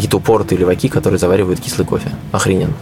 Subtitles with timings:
[0.00, 2.08] какие-то упоротые леваки, которые заваривают кислый кофе.
[2.32, 2.72] Охрененно.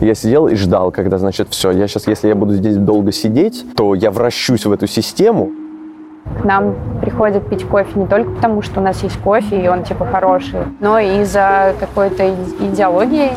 [0.00, 3.66] Я сидел и ждал, когда, значит, все, я сейчас, если я буду здесь долго сидеть,
[3.76, 5.50] то я вращусь в эту систему.
[6.40, 9.84] К нам приходят пить кофе не только потому, что у нас есть кофе, и он
[9.84, 13.32] типа хороший, но и за какой-то идеологией.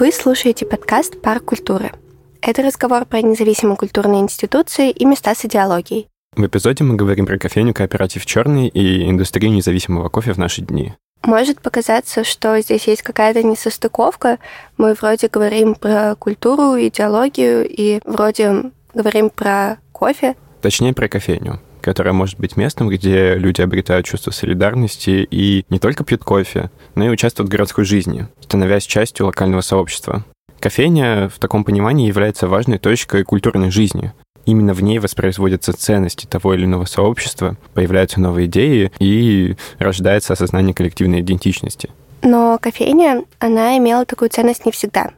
[0.00, 1.92] Вы слушаете подкаст «Парк культуры».
[2.40, 6.08] Это разговор про независимые культурные институции и места с идеологией.
[6.34, 10.94] В эпизоде мы говорим про кофейню «Кооператив Черный» и индустрию независимого кофе в наши дни.
[11.22, 14.38] Может показаться, что здесь есть какая-то несостыковка.
[14.78, 20.34] Мы вроде говорим про культуру, идеологию и вроде говорим про кофе.
[20.62, 26.04] Точнее, про кофейню которая может быть местом, где люди обретают чувство солидарности и не только
[26.04, 30.24] пьют кофе, но и участвуют в городской жизни, становясь частью локального сообщества.
[30.60, 34.12] Кофейня в таком понимании является важной точкой культурной жизни.
[34.44, 40.74] Именно в ней воспроизводятся ценности того или иного сообщества, появляются новые идеи и рождается осознание
[40.74, 41.90] коллективной идентичности.
[42.22, 45.12] Но кофейня, она имела такую ценность не всегда.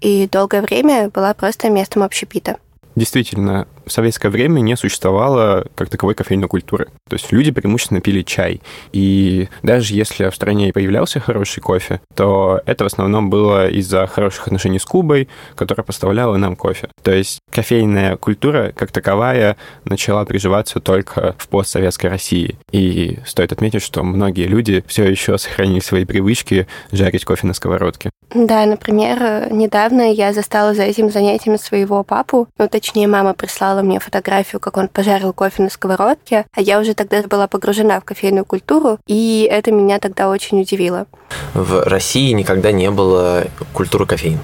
[0.00, 2.58] И долгое время была просто местом общепита.
[2.94, 6.88] Действительно, в советское время не существовало как таковой кофейной культуры.
[7.08, 8.60] То есть люди преимущественно пили чай.
[8.92, 14.48] И даже если в стране появлялся хороший кофе, то это в основном было из-за хороших
[14.48, 16.88] отношений с Кубой, которая поставляла нам кофе.
[17.02, 22.56] То есть кофейная культура как таковая начала приживаться только в постсоветской России.
[22.72, 28.10] И стоит отметить, что многие люди все еще сохранили свои привычки жарить кофе на сковородке.
[28.34, 33.82] Да, например, недавно я застала за этим занятиями своего папу, ну, точнее, мама прислала прислала
[33.82, 38.04] мне фотографию, как он пожарил кофе на сковородке, а я уже тогда была погружена в
[38.04, 41.06] кофейную культуру, и это меня тогда очень удивило.
[41.54, 44.38] В России никогда не было культуры кофеин.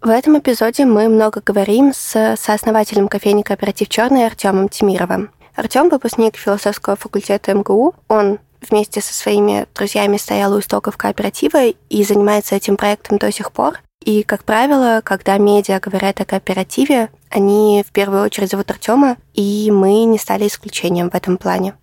[0.00, 5.30] В этом эпизоде мы много говорим с сооснователем кофейни «Кооператив Черный» Артемом Тимировым.
[5.54, 7.94] Артем– выпускник философского факультета МГУ.
[8.08, 13.52] Он вместе со своими друзьями стоял у истоков кооператива и занимается этим проектом до сих
[13.52, 13.78] пор.
[14.04, 19.70] И, как правило, когда медиа говорят о кооперативе, они в первую очередь зовут Артема, и
[19.70, 21.74] мы не стали исключением в этом плане.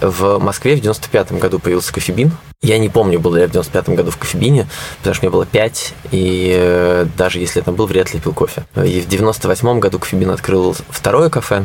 [0.00, 2.32] В Москве в 95-м году появился кофебин.
[2.60, 4.66] Я не помню, был ли я в 95-м году в кофебине,
[4.98, 8.32] потому что мне было 5, и э, даже если я там был, вряд ли пил
[8.32, 8.64] кофе.
[8.76, 11.64] И в 98-м году кофебин открыл второе кафе,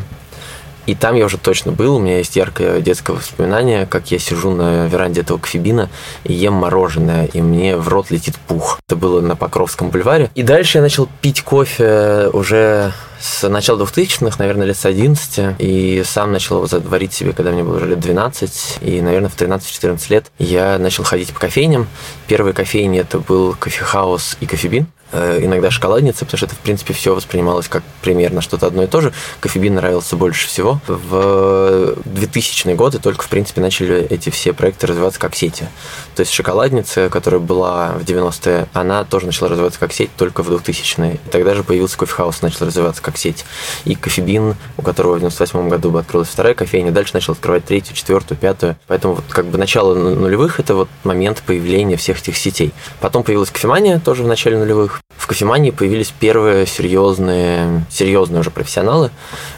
[0.90, 4.50] и там я уже точно был, у меня есть яркое детское воспоминание, как я сижу
[4.50, 5.88] на веранде этого кофебина
[6.24, 8.80] и ем мороженое, и мне в рот летит пух.
[8.88, 10.30] Это было на Покровском бульваре.
[10.34, 16.02] И дальше я начал пить кофе уже с начала 2000-х, наверное, лет с 11, и
[16.04, 20.00] сам начал его задворить себе, когда мне было уже лет 12, и, наверное, в 13-14
[20.08, 21.86] лет я начал ходить по кофейням.
[22.26, 24.86] Первые кофейни это был кофехаус и кофебин.
[25.12, 28.86] Э, иногда шоколадница, потому что это, в принципе, все воспринималось как примерно что-то одно и
[28.86, 29.12] то же.
[29.40, 30.80] Кофебин нравился больше всего.
[30.86, 35.66] В 2000-е годы только, в принципе, начали эти все проекты развиваться как сети.
[36.14, 40.50] То есть шоколадница, которая была в 90-е, она тоже начала развиваться как сеть только в
[40.50, 41.14] 2000-е.
[41.14, 43.44] И тогда же появился кофехаус, начал развиваться как сеть.
[43.84, 48.38] И кофебин, у которого в 98 году открылась вторая кофейня, дальше начал открывать третью, четвертую,
[48.38, 48.76] пятую.
[48.86, 52.72] Поэтому вот как бы начало нулевых– это вот момент появления всех этих сетей.
[53.00, 55.00] Потом появилась кофемания тоже в начале нулевых.
[55.16, 59.10] В кофемании появились первые серьезные, серьезные уже профессионалы,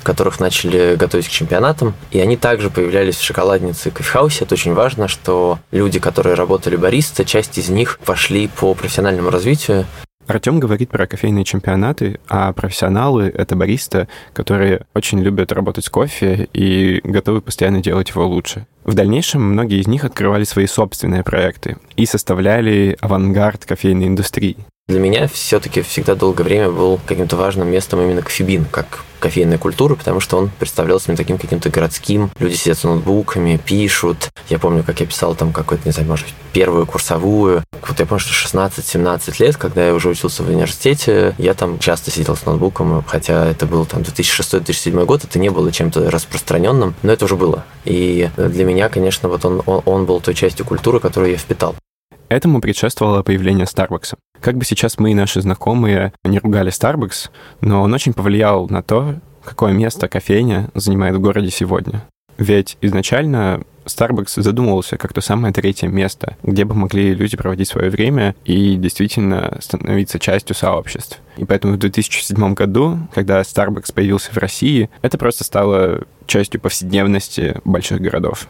[0.03, 1.95] которых начали готовить к чемпионатам.
[2.11, 4.45] И они также появлялись в шоколаднице и кофехаусе.
[4.45, 9.87] Это очень важно, что люди, которые работали бариста, часть из них пошли по профессиональному развитию.
[10.33, 16.49] Артем говорит про кофейные чемпионаты, а профессионалы— это бариста, которые очень любят работать с кофе
[16.55, 18.67] и готовы постоянно делать его лучше.
[18.83, 24.57] В дальнейшем многие из них открывали свои собственные проекты и составляли авангард кофейной индустрии.
[24.89, 29.95] Для меня все-таки всегда долгое время был каким-то важным местом именно кофебин, как кофейная культура,
[29.95, 32.31] потому что он представлялся мне таким каким-то городским.
[32.41, 34.31] Люди сидят с ноутбуками, пишут.
[34.49, 37.63] Я помню, как я писал там какой-то, не знаю, может быть, первую курсовую.
[37.89, 42.11] Вот я помню, что 16-17 лет, когда я уже учился в университете, я там часто
[42.11, 47.13] сидел с ноутбуком, хотя это был там 2006-2007 год, это не было чем-то распространенным, но
[47.13, 47.65] это уже было.
[47.85, 51.77] И для меня, конечно, вот он, он, он был той частью культуры, которую я впитал.
[52.29, 54.15] Этому предшествовало появление Starbucks.
[54.43, 57.31] Как бы сейчас мы и наши знакомые не ругали Starbucks,
[57.61, 62.03] но он очень повлиял на то, какое место кофейня занимает в городе сегодня.
[62.39, 67.89] Ведь изначально Starbucks задумывался как то самое третье место, где бы могли люди проводить свое
[67.89, 71.21] время и действительно становиться частью сообществ.
[71.37, 77.61] И поэтому в 2007 году, когда Starbucks появился в России, это просто стало частью повседневности
[77.65, 78.49] больших городов.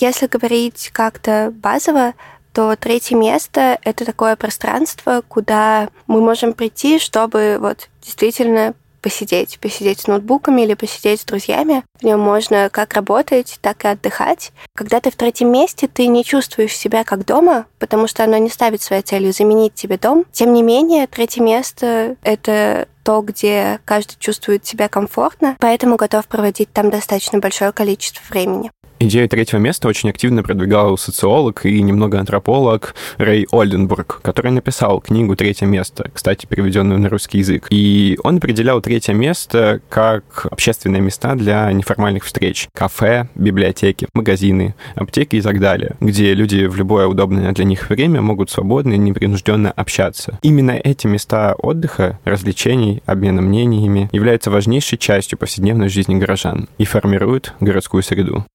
[0.00, 2.14] Если говорить как-то базово,
[2.52, 10.00] то третье место— это такое пространство, куда мы можем прийти, чтобы вот действительно посидеть, посидеть
[10.00, 11.84] с ноутбуками или посидеть с друзьями.
[12.00, 14.52] В нем можно как работать, так и отдыхать.
[14.74, 18.48] Когда ты в третьем месте, ты не чувствуешь себя как дома, потому что оно не
[18.48, 20.24] ставит своей целью заменить тебе дом.
[20.32, 26.72] Тем не менее, третье место— это то, где каждый чувствует себя комфортно, поэтому готов проводить
[26.72, 28.70] там достаточно большое количество времени.
[29.04, 35.34] Идею третьего места очень активно продвигал социолог и немного антрополог Рэй Ольденбург, который написал книгу
[35.34, 37.66] «Третье место», кстати, переведенную на русский язык.
[37.70, 42.68] И он определял третье место как общественные места для неформальных встреч.
[42.72, 48.22] Кафе, библиотеки, магазины, аптеки и так далее, где люди в любое удобное для них время
[48.22, 50.38] могут свободно и непринужденно общаться.
[50.42, 57.52] Именно эти места отдыха, развлечений, обмена мнениями являются важнейшей частью повседневной жизни горожан и формируют
[57.58, 58.46] городскую среду.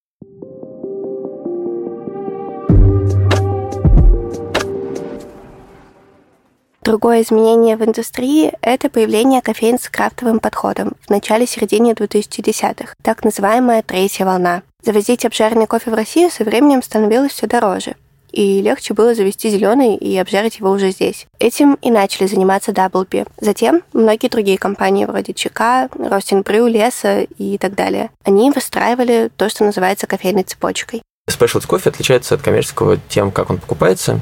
[6.88, 13.84] Другое изменение в индустрии– это появление кофеин с крафтовым подходом в начале-середине 2010-х, так называемая
[13.84, 14.62] третья волна.
[14.86, 17.96] Завозить обжаренный кофе в Россию со временем становилось все дороже,
[18.32, 21.28] и легче было завести зеленый и обжарить его уже здесь.
[21.40, 23.26] Этим и начали заниматься Даблби.
[23.42, 29.50] Затем многие другие компании, вроде ЧК, Ростин Брю, Леса и так далее, они выстраивали то,
[29.50, 31.02] что называется кофейной цепочкой.
[31.30, 34.22] Specialty кофе отличается от коммерческого тем, как он покупается,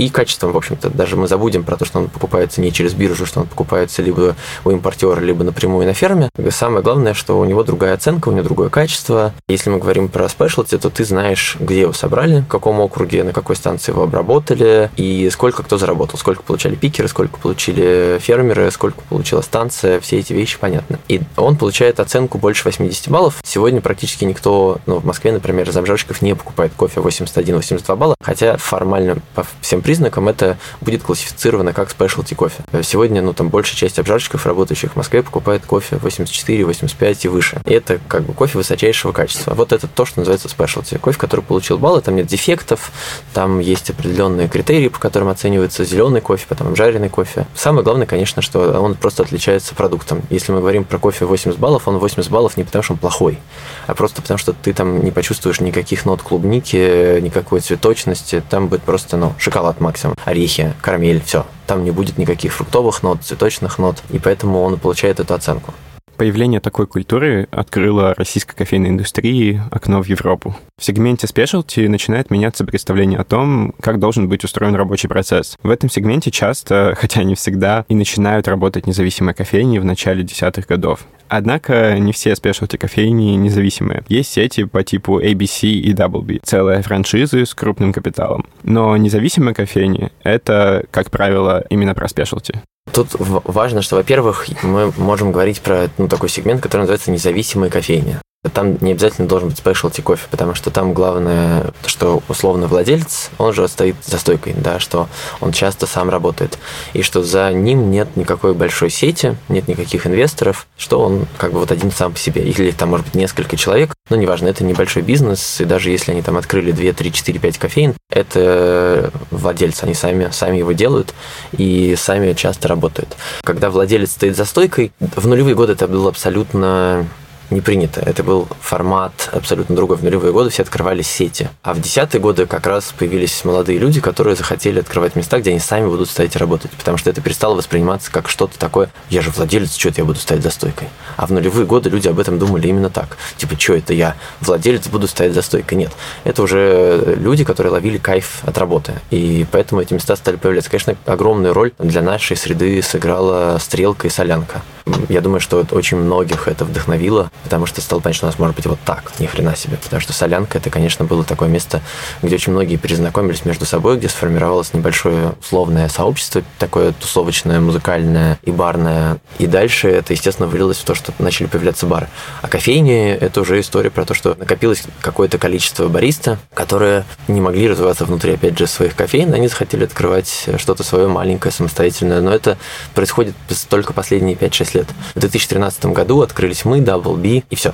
[0.00, 0.88] и качеством, в общем-то.
[0.88, 4.34] Даже мы забудем про то, что он покупается не через биржу, что он покупается либо
[4.64, 6.30] у импортера, либо напрямую на ферме.
[6.48, 9.34] Самое главное, что у него другая оценка, у него другое качество.
[9.48, 13.32] Если мы говорим про спешлти, то ты знаешь, где его собрали, в каком округе, на
[13.32, 19.02] какой станции его обработали, и сколько кто заработал, сколько получали пикеры, сколько получили фермеры, сколько
[19.02, 20.98] получила станция, все эти вещи понятны.
[21.08, 23.42] И он получает оценку больше 80 баллов.
[23.44, 28.56] Сегодня практически никто, ну, в Москве, например, из обжарщиков не покупает кофе 81-82 балла, хотя
[28.56, 32.62] формально по всем признакам это будет классифицировано как спешлти кофе.
[32.84, 37.60] Сегодня, ну, там большая часть обжарщиков, работающих в Москве, покупает кофе 84, 85 и выше.
[37.64, 39.52] И это как бы кофе высочайшего качества.
[39.54, 40.96] Вот это то, что называется спешлти.
[40.98, 42.92] Кофе, который получил баллы, там нет дефектов,
[43.34, 47.48] там есть определенные критерии, по которым оценивается зеленый кофе, потом обжаренный кофе.
[47.56, 50.22] Самое главное, конечно, что он просто отличается продуктом.
[50.30, 53.40] Если мы говорим про кофе 80 баллов, он 80 баллов не потому, что он плохой,
[53.88, 58.82] а просто потому, что ты там не почувствуешь никаких нот клубники, никакой цветочности, там будет
[58.82, 60.14] просто, ну, шоколад максимум.
[60.24, 61.46] Орехи, карамель, все.
[61.66, 65.74] Там не будет никаких фруктовых нот, цветочных нот, и поэтому он получает эту оценку.
[66.20, 70.54] Появление такой культуры открыло российской кофейной индустрии окно в Европу.
[70.76, 75.56] В сегменте спешлти начинает меняться представление о том, как должен быть устроен рабочий процесс.
[75.62, 80.66] В этом сегменте часто, хотя не всегда, и начинают работать независимые кофейни в начале десятых
[80.66, 81.06] годов.
[81.28, 84.02] Однако не все спешлти кофейни независимые.
[84.08, 88.44] Есть сети по типу ABC и Double целые франшизы с крупным капиталом.
[88.62, 92.60] Но независимые кофейни— это, как правило, именно про спешлти.
[92.92, 98.20] Тут важно, что, во-первых, мы можем говорить про ну, такой сегмент, который называется независимые кофейни.
[98.54, 103.52] Там не обязательно должен быть спешлти кофе, потому что там главное, что условно владелец, он
[103.52, 105.08] же стоит за стойкой, да, что
[105.40, 106.58] он часто сам работает,
[106.94, 111.58] и что за ним нет никакой большой сети, нет никаких инвесторов, что он как бы
[111.58, 115.02] вот один сам по себе, или там может быть несколько человек, но неважно, это небольшой
[115.02, 119.92] бизнес, и даже если они там открыли 2, 3, 4, 5 кофеин, это владельцы, они
[119.92, 121.12] сами, сами его делают
[121.52, 123.14] и сами часто работают.
[123.44, 127.06] Когда владелец стоит за стойкой, в нулевые годы это было абсолютно
[127.50, 128.00] не принято.
[128.00, 129.96] Это был формат абсолютно другой.
[129.96, 131.48] В нулевые годы все открывали сети.
[131.62, 135.60] А в десятые годы как раз появились молодые люди, которые захотели открывать места, где они
[135.60, 136.70] сами будут стоять и работать.
[136.72, 140.18] Потому что это перестало восприниматься как что-то такое, я же владелец, что это я буду
[140.18, 140.88] стоять за стойкой.
[141.16, 143.16] А в нулевые годы люди об этом думали именно так.
[143.36, 145.78] Типа, что это я, владелец, буду стоять за стойкой.
[145.78, 145.92] Нет.
[146.24, 148.94] Это уже люди, которые ловили кайф от работы.
[149.10, 150.70] И поэтому эти места стали появляться.
[150.70, 154.62] Конечно, огромную роль для нашей среды сыграла стрелка и солянка.
[155.08, 158.78] Я думаю, что очень многих это вдохновило, потому что что у нас может быть вот
[158.84, 159.76] так, ни хрена себе.
[159.76, 161.80] Потому что солянка это, конечно, было такое место,
[162.22, 168.50] где очень многие перезнакомились между собой, где сформировалось небольшое условное сообщество, такое тусовочное, музыкальное и
[168.50, 169.18] барное.
[169.38, 172.08] И дальше это, естественно, вылилось в то, что начали появляться бары.
[172.42, 177.68] А кофейни– это уже история про то, что накопилось какое-то количество бариста, которые не могли
[177.68, 182.20] развиваться внутри, опять же, своих кофеин, они захотели открывать что-то свое маленькое, самостоятельное.
[182.20, 182.58] Но это
[182.94, 183.34] происходит
[183.68, 184.86] только последние 5-6 лет.
[185.14, 187.72] В 2013 году открылись мы, Double B, и все.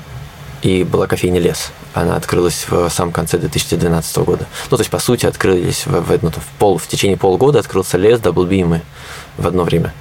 [0.63, 1.71] И была кофейня «Лес».
[1.95, 4.47] Она открылась в самом конце 2012 года.
[4.71, 7.99] Ну, то есть, по сути, открылись в, в, ну, в, пол, в течение полгода открылся
[7.99, 8.83] «Лес», B и мы
[9.37, 9.93] в одно время.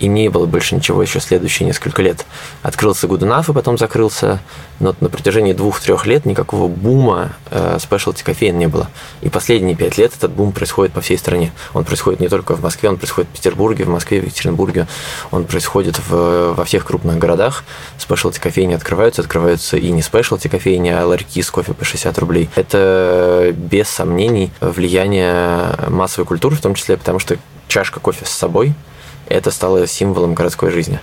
[0.00, 2.26] И не было больше ничего еще следующие несколько лет.
[2.62, 4.40] Открылся Гудунаф и потом закрылся,
[4.80, 8.88] но на протяжении двух-трех лет никакого бума э, спешлти кофеин не было.
[9.20, 11.52] И последние пять лет этот бум происходит по всей стране.
[11.74, 14.86] Он происходит не только в Москве, он происходит в Петербурге, в Москве, в Екатеринбурге.
[15.30, 17.64] Он происходит в, во всех крупных городах.
[17.98, 22.48] Спешлти кофейни открываются, открываются и не спешлти кофейни, а ларьки с кофе по 60 рублей.
[22.54, 27.36] Это без сомнений влияние массовой культуры, в том числе потому, что
[27.68, 28.72] чашка кофе с собой–
[29.30, 31.00] это стало символом городской жизни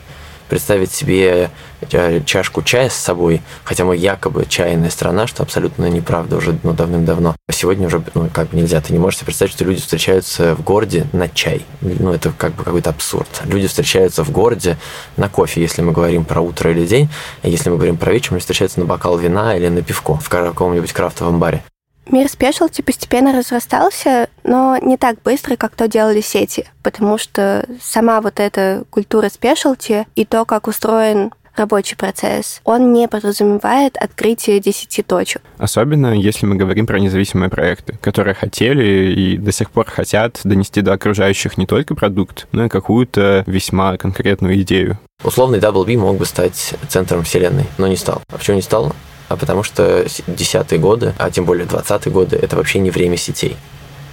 [0.48, 1.50] представить себе
[1.92, 6.74] э, чашку чая с собой, хотя мы якобы чайная страна, что абсолютно неправда уже ну,
[6.74, 7.36] давным-давно.
[7.52, 8.82] Сегодня уже ну, как бы нельзя.
[8.82, 11.66] Ты не можешь себе представить, что люди встречаются в городе на чай.
[11.82, 13.42] Ну, это как бы какой-то абсурд.
[13.46, 14.78] Люди встречаются в городе
[15.18, 17.10] на кофе, если мы говорим про утро или день,
[17.44, 20.30] а если мы говорим про вечер, они встречаются на бокал вина или на пивко в
[20.30, 21.64] каком-нибудь крафтовом баре.
[22.10, 28.22] Мир спешлти постепенно разрастался, но не так быстро, как то делали сети, потому что сама
[28.22, 35.06] вот эта культура спешлти и то, как устроен рабочий процесс, он не подразумевает открытие 10
[35.06, 35.42] точек.
[35.58, 40.82] Особенно, если мы говорим про независимые проекты, которые хотели и до сих пор хотят донести
[40.82, 45.00] до окружающих не только продукт, но и какую-то весьма конкретную идею.
[45.24, 48.22] Условный Double B мог бы стать центром вселенной, но не стал.
[48.30, 48.94] А почему не стал?
[49.28, 53.58] А потому что десятые годы, а тем более двадцатые годы, это вообще не время сетей.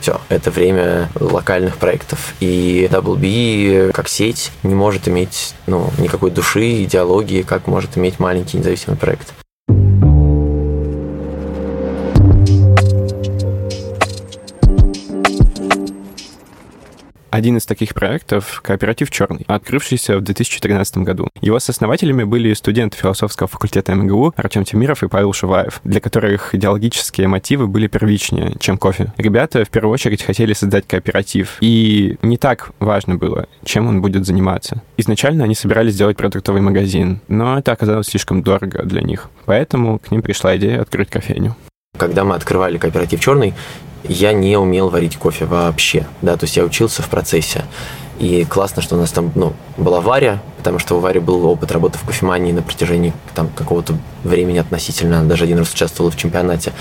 [0.00, 2.35] Все, это время локальных проектов.
[2.40, 8.59] И WB как сеть не может иметь ну, никакой души, идеологии, как может иметь маленький
[8.59, 9.33] независимый проект.
[17.34, 21.30] Один из таких проектов— кооператив «Черный», открывшийся в 2013 году.
[21.40, 27.26] Его сооснователями были студенты философского факультета МГУ Артем Тимиров и Павел Шуваев, для которых идеологические
[27.26, 29.12] мотивы были первичнее, чем кофе.
[29.16, 34.24] Ребята в первую очередь хотели создать кооператив, и не так важно было, чем он будет
[34.24, 34.80] заниматься.
[34.96, 40.12] Изначально они собирались сделать продуктовый магазин, но это оказалось слишком дорого для них, поэтому к
[40.12, 41.56] ним пришла идея открыть кофейню.
[41.98, 43.54] Когда мы открывали кооператив «Черный»,
[44.08, 47.64] я не умел варить кофе вообще, да, то есть я учился в процессе.
[48.18, 51.73] И классно, что у нас там ну, была Варя, потому что у Вари был опыт
[51.73, 55.25] работы в кофемании на протяжении там, какого-то времени относительно.
[55.25, 56.73] Даже один раз участвовал в чемпионате.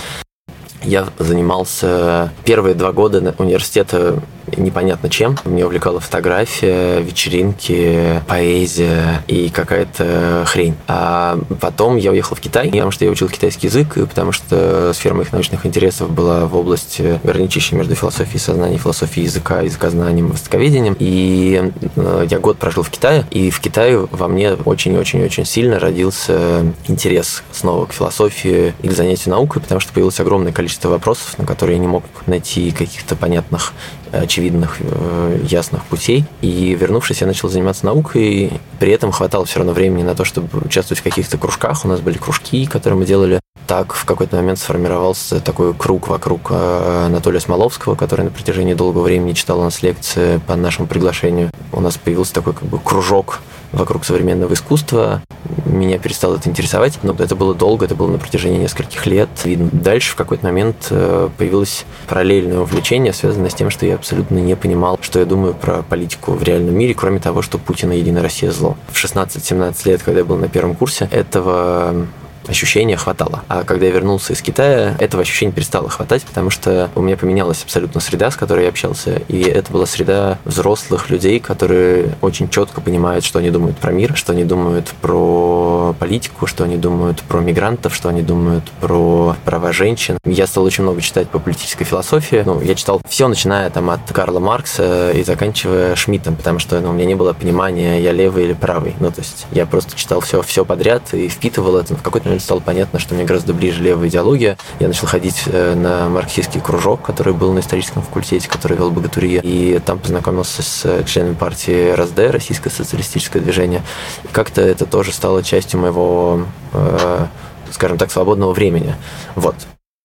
[0.84, 4.22] Я занимался первые два года университета
[4.58, 5.38] непонятно чем.
[5.46, 10.76] Меня увлекала фотография, вечеринки, поэзия и какая-то хрень.
[10.88, 14.92] А потом я уехал в Китай, потому что я учил китайский язык, и потому что
[14.94, 20.96] сфера моих научных интересов была в области граничащей между философией сознания, философией языка, языкознанием, востоковедением.
[21.00, 26.66] И э, я год прожил в Китае, и в Китае во мне очень-очень-очень сильно родился
[26.88, 31.46] интерес снова к философии и к занятию наукой, потому что появилось огромное количество вопросов, на
[31.46, 33.74] которые я не мог найти каких-то понятных
[34.22, 36.25] очевидных, э, ясных путей.
[36.41, 38.51] И вернувшись, я начал заниматься наукой.
[38.79, 41.84] При этом хватало все равно времени на то, чтобы участвовать в каких-то кружках.
[41.86, 43.39] У нас были кружки, которые мы делали.
[43.67, 49.03] Так в какой-то момент сформировался такой круг вокруг э, Анатолия Смоловского, который на протяжении долгого
[49.03, 51.50] времени читал у нас лекции по нашему приглашению.
[51.72, 53.39] У нас появился такой как бы кружок
[53.74, 55.22] вокруг современного искусства.
[55.65, 59.29] Меня перестало это интересовать, но это было долго, это было на протяжении нескольких лет.
[59.46, 64.38] И дальше в какой-то момент э, появилось параллельное увлечение, связанное с тем, что я абсолютно
[64.38, 67.98] не понимал, что я думаю про политику в реальном мире, кроме того, что Путин и
[67.98, 68.77] Единая Россия зло.
[68.91, 72.05] В 16-17 лет, когда я был на первом курсе, этого
[72.48, 73.44] ощущения хватало.
[73.48, 77.64] А когда я вернулся из Китая, этого ощущения перестало хватать, потому что у меня поменялась
[77.64, 79.22] абсолютно среда, с которой я общался.
[79.28, 84.16] И это была среда взрослых людей, которые очень четко понимают, что они думают про мир,
[84.16, 89.72] что они думают про политику, что они думают про мигрантов, что они думают про права
[89.72, 90.18] женщин.
[90.26, 92.44] Я стал очень много читать по политической философии.
[92.46, 96.90] Ну, я читал все, начиная там от Карла Маркса и заканчивая Шмидтом, потому что ну,
[96.90, 98.96] у меня не было понимания, я левый или правый.
[99.00, 101.96] Ну, то есть я просто читал все, все подряд и впитывал это.
[101.96, 104.58] В какой-то момент стало понятно, что мне гораздо ближе левая идеология.
[104.80, 109.40] Я начал ходить э, на марксистский кружок, который был на историческом факультете, который вел Богатурье,
[109.44, 113.84] и там познакомился с членами партии РСД, Российское социалистическое движение.
[114.24, 117.25] И как-то это тоже стало частью моего э,
[117.72, 118.96] скажем так, свободного времени.
[119.36, 119.56] Вот.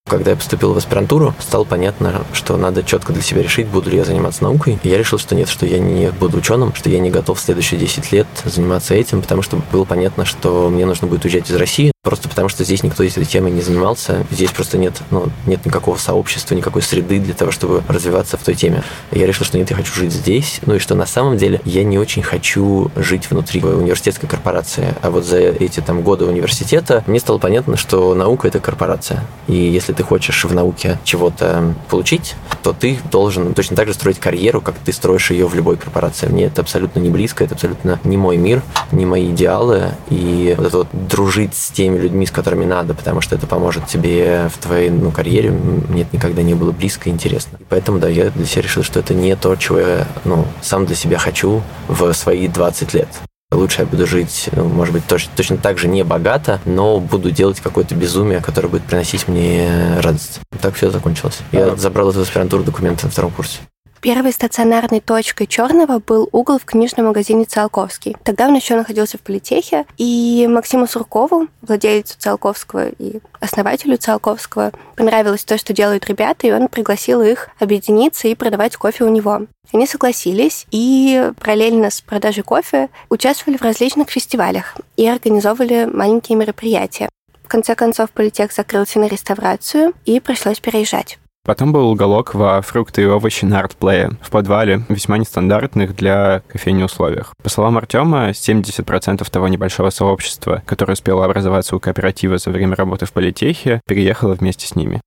[0.09, 3.97] Когда я поступил в аспирантуру, стало понятно, что надо четко для себя решить, буду ли
[3.97, 4.79] я заниматься наукой.
[4.81, 7.41] И я решил, что нет, что я не буду ученым, что я не готов в
[7.41, 11.55] следующие 10 лет заниматься этим, потому что было понятно, что мне нужно будет уезжать из
[11.55, 11.91] России.
[12.01, 14.25] Просто потому, что здесь никто этой темой не занимался.
[14.31, 18.55] Здесь просто нет, ну, нет никакого сообщества, никакой среды для того, чтобы развиваться в той
[18.55, 18.83] теме.
[19.11, 20.61] Я решил, что нет, я хочу жить здесь.
[20.65, 24.95] Ну и что на самом деле я не очень хочу жить внутри университетской корпорации.
[25.01, 29.25] А вот за эти там годы университета мне стало понятно, что наука– это корпорация.
[29.47, 34.19] И если ты хочешь в науке чего-то получить, то ты должен точно так же строить
[34.19, 36.27] карьеру, как ты строишь ее в любой корпорации.
[36.27, 38.61] Мне это абсолютно не близко, это абсолютно не мой мир,
[38.93, 39.95] не мои идеалы.
[40.09, 43.87] И вот это вот дружить с теми людьми, с которыми надо, потому что это поможет
[43.87, 47.57] тебе в твоей ну, карьере, мне это никогда не было близко и интересно.
[47.59, 50.85] И поэтому, да, я для себя решил, что это не то, чего я ну, сам
[50.85, 53.07] для себя хочу в свои 20 лет.
[53.51, 57.31] Лучше я буду жить, ну, может быть, точно, точно так же не богато, но буду
[57.31, 60.39] делать какое-то безумие, которое будет приносить мне радость.
[60.61, 61.39] Так все закончилось.
[61.51, 63.59] Я забрал эту аспирантуру документы на втором курсе.
[64.01, 68.15] Первой стационарной точкой черного был угол в книжном магазине Циолковский.
[68.23, 75.43] Тогда он еще находился в политехе, и Максиму Суркову, владельцу Циолковского и основателю Циолковского, понравилось
[75.43, 79.41] то, что делают ребята, и он пригласил их объединиться и продавать кофе у него.
[79.73, 87.09] Они согласились и параллельно с продажей кофе участвовали в различных фестивалях и организовывали маленькие мероприятия.
[87.43, 91.18] В конце концов, политех закрылся на реставрацию, и пришлось переезжать.
[91.45, 96.83] Потом был уголок во фрукты и овощи на артплее в подвале, весьма нестандартных для кофейни
[96.83, 97.33] условиях.
[97.41, 103.05] По словам Артема, 70% того небольшого сообщества, которое успело образоваться у кооператива за время работы
[103.05, 105.01] в политехе, переехало вместе с ними.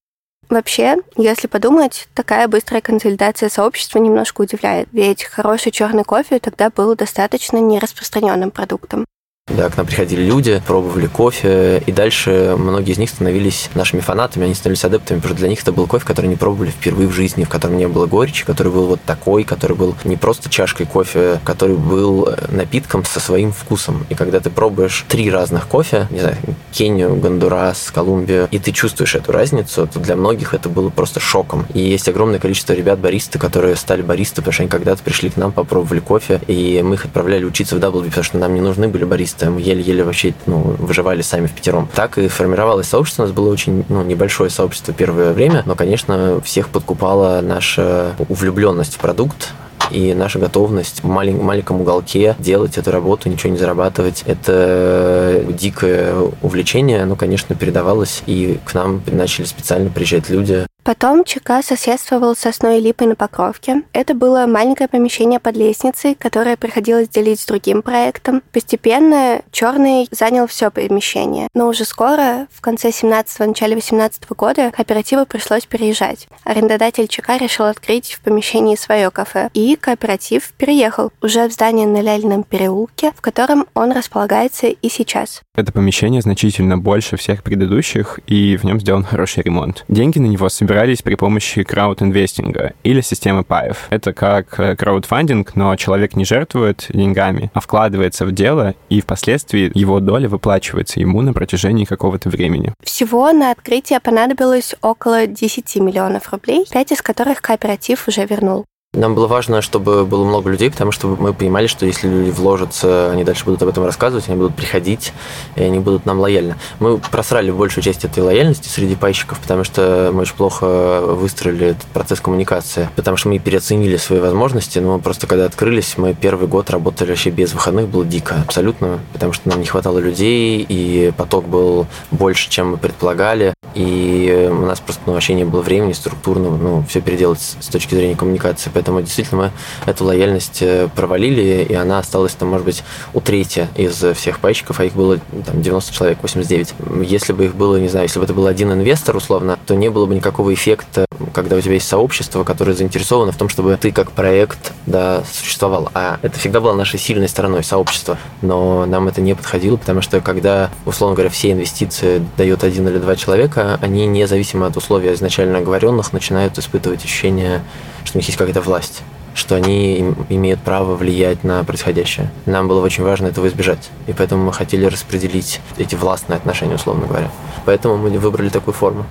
[0.48, 6.94] Вообще, если подумать, такая быстрая консолидация сообщества немножко удивляет, ведь хороший черный кофе тогда был
[6.94, 9.06] достаточно нераспространенным продуктом.
[9.48, 14.44] Да, к нам приходили люди, пробовали кофе, и дальше многие из них становились нашими фанатами,
[14.44, 17.12] они становились адептами, потому что для них это был кофе, который они пробовали впервые в
[17.12, 20.86] жизни, в котором не было горечи, который был вот такой, который был не просто чашкой
[20.86, 24.06] кофе, который был э, напитком со своим вкусом.
[24.10, 26.36] И когда ты пробуешь три разных кофе, не знаю,
[26.70, 31.66] Кению, Гондурас, Колумбию, и ты чувствуешь эту разницу, то для многих это было просто шоком.
[31.74, 35.36] И есть огромное количество ребят баристы, которые стали баристы, потому что они когда-то пришли к
[35.36, 38.86] нам, попробовали кофе, и мы их отправляли учиться в W, потому что нам не нужны
[38.86, 41.88] были баристы баристы, мы еле-еле вообще ну, выживали сами в пятером.
[41.94, 46.40] Так и формировалось сообщество, у нас было очень ну, небольшое сообщество первое время, но, конечно,
[46.44, 49.52] всех подкупала наша увлюбленность в продукт,
[49.90, 56.14] и наша готовность в малень- маленьком уголке делать эту работу, ничего не зарабатывать, это дикое
[56.40, 62.40] увлечение, оно, конечно, передавалось, и к нам начали специально приезжать люди, Потом ЧК соседствовал с
[62.40, 63.82] Сосной Липой на Покровке.
[63.92, 68.42] Это было маленькое помещение под лестницей, которое приходилось делить с другим проектом.
[68.52, 71.48] Постепенно Черный занял все помещение.
[71.54, 76.26] Но уже скоро, в конце 17-го, начале 18 -го года, кооперативу пришлось переезжать.
[76.42, 79.50] Арендодатель ЧК решил открыть в помещении свое кафе.
[79.54, 85.42] И кооператив переехал уже в здание на Ляльном переулке, в котором он располагается и сейчас.
[85.54, 89.84] Это помещение значительно больше всех предыдущих, и в нем сделан хороший ремонт.
[89.86, 93.86] Деньги на него собирались при помощи крауд-инвестинга или системы паев.
[93.90, 99.70] Это как э, краудфандинг, но человек не жертвует деньгами, а вкладывается в дело, и впоследствии
[99.74, 102.72] его доля выплачивается ему на протяжении какого-то времени.
[102.82, 108.64] Всего на открытие понадобилось около 10 миллионов рублей, 5 из которых кооператив уже вернул.
[108.94, 113.10] Нам было важно, чтобы было много людей, потому что мы понимали, что если люди вложатся,
[113.10, 115.14] они дальше будут об этом рассказывать, они будут приходить,
[115.56, 116.56] и они будут нам лояльны.
[116.78, 121.84] Мы просрали большую часть этой лояльности среди пайщиков, потому что мы очень плохо выстроили этот
[121.84, 126.68] процесс коммуникации, потому что мы переоценили свои возможности, но просто когда открылись, мы первый год
[126.68, 131.48] работали вообще без выходных, было дико абсолютно, потому что нам не хватало людей, и поток
[131.48, 136.56] был больше, чем мы предполагали, и у нас просто ну, вообще не было времени структурного,
[136.56, 139.50] ну, все переделать с точки зрения коммуникации, Поэтому действительно мы
[139.86, 142.82] эту лояльность э, провалили, и она осталась там, может быть,
[143.14, 146.74] у трети из всех пайщиков, а их было там 90 человек, 89.
[147.04, 149.88] Если бы их было, не знаю, если бы это был один инвестор, условно, то не
[149.88, 153.92] было бы никакого эффекта, когда у тебя есть сообщество, которое заинтересовано в том, чтобы ты
[153.92, 155.88] как проект да, существовал.
[155.94, 158.18] А это всегда было нашей сильной стороной, сообщество.
[158.40, 162.98] Но нам это не подходило, потому что когда, условно говоря, все инвестиции дает один или
[162.98, 167.62] два человека, они независимо от условий изначально оговоренных начинают испытывать ощущение
[168.04, 169.02] что у них есть какая-то власть
[169.34, 172.30] что они имеют право влиять на происходящее.
[172.46, 177.06] Нам было очень важно этого избежать, и поэтому мы хотели распределить эти властные отношения, условно
[177.06, 177.30] говоря.
[177.64, 179.06] Поэтому мы выбрали такую форму.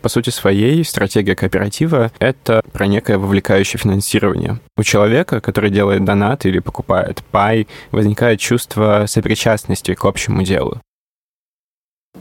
[0.00, 4.60] По сути своей, стратегия кооператива— это про некое вовлекающее финансирование.
[4.76, 10.78] У человека, который делает донат или покупает пай, возникает чувство сопричастности к общему делу.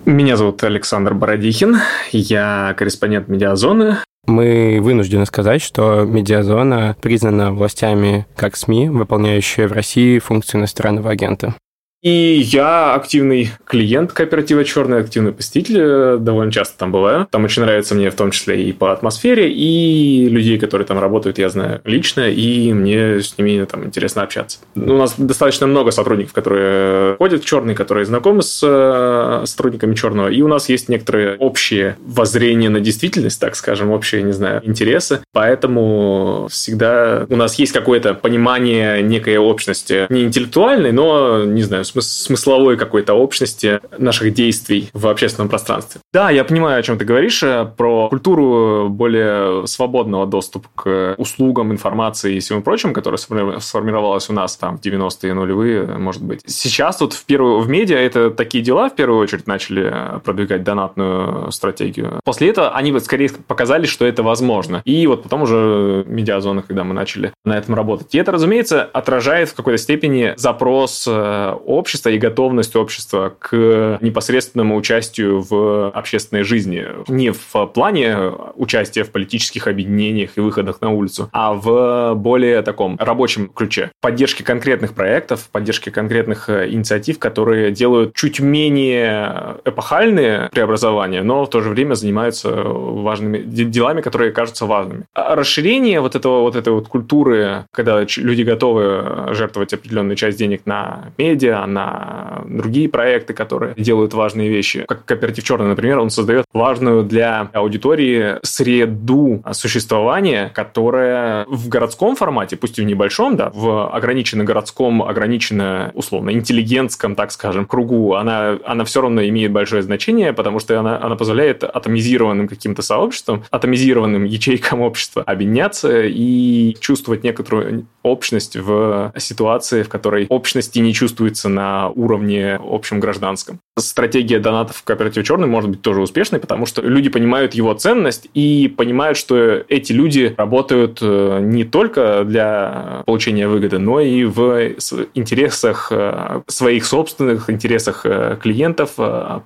[0.06, 1.78] Меня зовут Александр Бородихин,
[2.12, 10.20] я корреспондент «Медиазоны», мы вынуждены сказать, что медиазона признана властями как СМИ, выполняющая в России
[10.20, 11.56] функцию иностранного агента.
[12.04, 17.28] И я активный клиент кооператива «Черный», активный посетитель, э, довольно часто там бываю.
[17.32, 21.38] Там очень нравится мне в том числе и по атмосфере, и людей, которые там работают,
[21.38, 24.60] я знаю лично, и мне с ними там интересно общаться.
[24.76, 30.28] У нас достаточно много сотрудников, которые ходят в «Черный», которые знакомы с э, сотрудниками «Черного»,
[30.28, 35.22] и у нас есть некоторые общие воззрения на действительность, так скажем, общие, не знаю, интересы.
[35.32, 42.78] Поэтому всегда у нас есть какое-то понимание некой общности, не интеллектуальной, но, не знаю, смысловой
[42.78, 46.02] какой-то общности наших действий в общественном пространстве.
[46.14, 51.72] Да, я понимаю, о чем ты говоришь, э, про культуру более свободного доступа к услугам,
[51.72, 56.42] информации и всему прочему, которая сформировалась у нас там в 90-е нулевые, может быть.
[56.46, 61.52] Сейчас вот в первую в медиа это такие дела в первую очередь начали продвигать донатную
[61.52, 62.20] стратегию.
[62.24, 64.82] После этого они вот скорее показали, что это возможно.
[64.86, 68.14] И вот потом уже медиазона, когда мы начали на этом работать.
[68.16, 74.78] И это, разумеется, отражает в какой-то степени запрос э, общества и готовность общества к непосредственному
[74.78, 76.86] участию в общественной жизни.
[77.10, 82.96] Не в плане участия в политических объединениях и выходах на улицу, а в более таком
[83.00, 83.92] рабочем ключе.
[84.00, 91.50] Поддержки конкретных проектов, поддержки конкретных э, инициатив, которые делают чуть менее эпохальные преобразования, но в
[91.50, 95.04] то же время занимаются важными делами, которые кажутся важными.
[95.14, 100.62] А расширение вот этого вот этой вот культуры, когда люди готовы жертвовать определенную часть денег
[100.66, 104.86] на медиа, на другие проекты, которые делают важные вещи.
[104.88, 112.56] Как кооператив «Черный», например, он создает важную для аудитории среду существования, которая в городском формате,
[112.56, 118.58] пусть и в небольшом, да, в ограниченно городском, ограниченно, условно, интеллигентском, так скажем, кругу, она,
[118.66, 124.26] она все равно имеет большое значение, потому что она, она позволяет атомизированным каким-то сообществам, атомизированным
[124.26, 131.90] ячейкам общества объединяться и чувствовать некоторую общность в ситуации, в которой общности не чувствуется на
[131.90, 133.60] уровне общем гражданском.
[133.78, 138.30] Стратегия донатов в кооперативе «Черный» может быть тоже успешной, потому что люди понимают его ценность
[138.34, 144.74] и понимают, что эти люди работают э, не только для получения выгоды, но и в
[145.16, 148.92] интересах э, своих собственных, интересах э, клиентов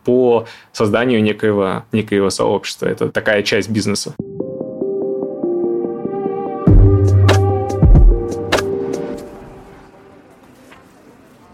[0.04, 2.88] по созданию некоего, некоего сообщества.
[2.88, 4.16] Это такая часть бизнеса.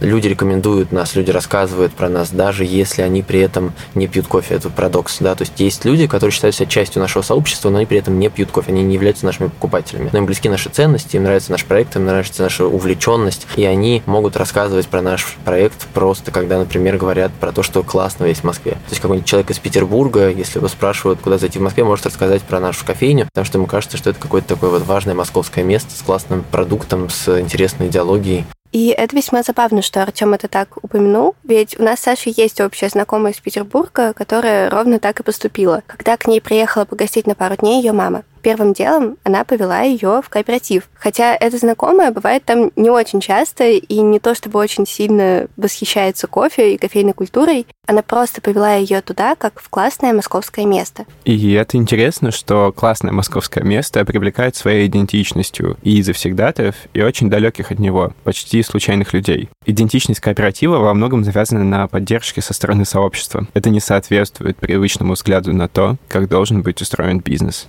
[0.03, 4.55] Люди рекомендуют нас, люди рассказывают про нас, даже если они при этом не пьют кофе.
[4.55, 7.85] Это парадокс, да, то есть есть люди, которые считают себя частью нашего сообщества, но они
[7.85, 10.09] при этом не пьют кофе, они не являются нашими покупателями.
[10.11, 14.03] Но им близки наши ценности, им нравится наш проект, им нравится наша увлеченность, и они
[14.05, 18.43] могут рассказывать про наш проект просто, когда, например, говорят про то, что классно есть в
[18.43, 18.73] Москве.
[18.73, 22.41] То есть какой-нибудь человек из Петербурга, если его спрашивают, куда зайти в Москве, может рассказать
[22.41, 25.95] про нашу кофейню, потому что ему кажется, что это какое-то такое вот важное московское место
[25.97, 28.45] с классным продуктом, с интересной идеологией.
[28.73, 32.59] И это весьма забавно, что Артем это так упомянул, ведь у нас с Сашей есть
[32.59, 35.83] общая знакомая из Петербурга, которая ровно так и поступила.
[35.85, 40.21] Когда к ней приехала погостить на пару дней ее мама первым делом она повела ее
[40.21, 40.89] в кооператив.
[40.93, 46.27] Хотя эта знакомая бывает там не очень часто и не то чтобы очень сильно восхищается
[46.27, 51.05] кофе и кофейной культурой, она просто повела ее туда, как в классное московское место.
[51.25, 57.71] И это интересно, что классное московское место привлекает своей идентичностью и завсегдатаев, и очень далеких
[57.71, 59.49] от него, почти случайных людей.
[59.65, 63.47] Идентичность кооператива во многом завязана на поддержке со стороны сообщества.
[63.53, 67.67] Это не соответствует привычному взгляду на то, как должен быть устроен бизнес.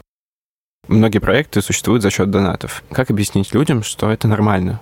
[0.88, 2.82] Многие проекты существуют за счет донатов.
[2.90, 4.80] Как объяснить людям, что это нормально?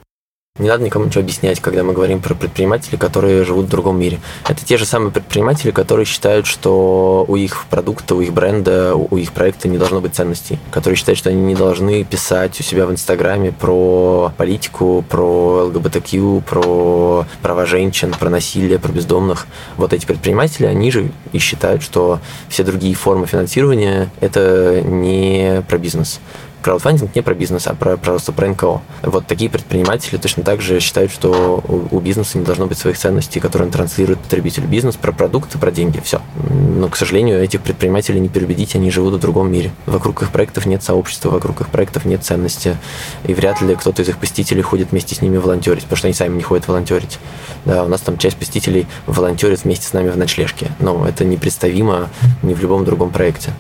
[0.58, 4.20] Не надо никому ничего объяснять, когда мы говорим про предпринимателей, которые живут в другом мире.
[4.46, 9.16] Это те же самые предприниматели, которые считают, что у их продукта, у их бренда, у
[9.16, 10.58] их проекта не должно быть ценностей.
[10.70, 16.42] Которые считают, что они не должны писать у себя в Инстаграме про политику, про ЛГБТК,
[16.46, 19.46] про права женщин, про насилие, про бездомных.
[19.78, 25.78] Вот эти предприниматели, они же и считают, что все другие формы финансирования– это не про
[25.78, 26.20] бизнес
[26.62, 28.80] краудфандинг не про бизнес, а про, просто про НКО.
[29.02, 32.96] Вот такие предприниматели точно так же считают, что у, у бизнеса не должно быть своих
[32.96, 34.68] ценностей, которые он транслирует потребителю.
[34.68, 36.20] Бизнес про продукты, про деньги, все.
[36.48, 39.72] Но, к сожалению, этих предпринимателей не переубедить, они живут в другом мире.
[39.86, 42.76] Вокруг их проектов нет сообщества, вокруг их проектов нет ценности,
[43.24, 46.14] и вряд ли кто-то из их посетителей ходит вместе с ними волонтерить, потому что они
[46.14, 47.18] сами не ходят волонтерить.
[47.64, 52.08] Да, у нас там часть посетителей волонтерит вместе с нами в ночлежке, но это непредставимо
[52.42, 53.50] ни в любом другом проекте.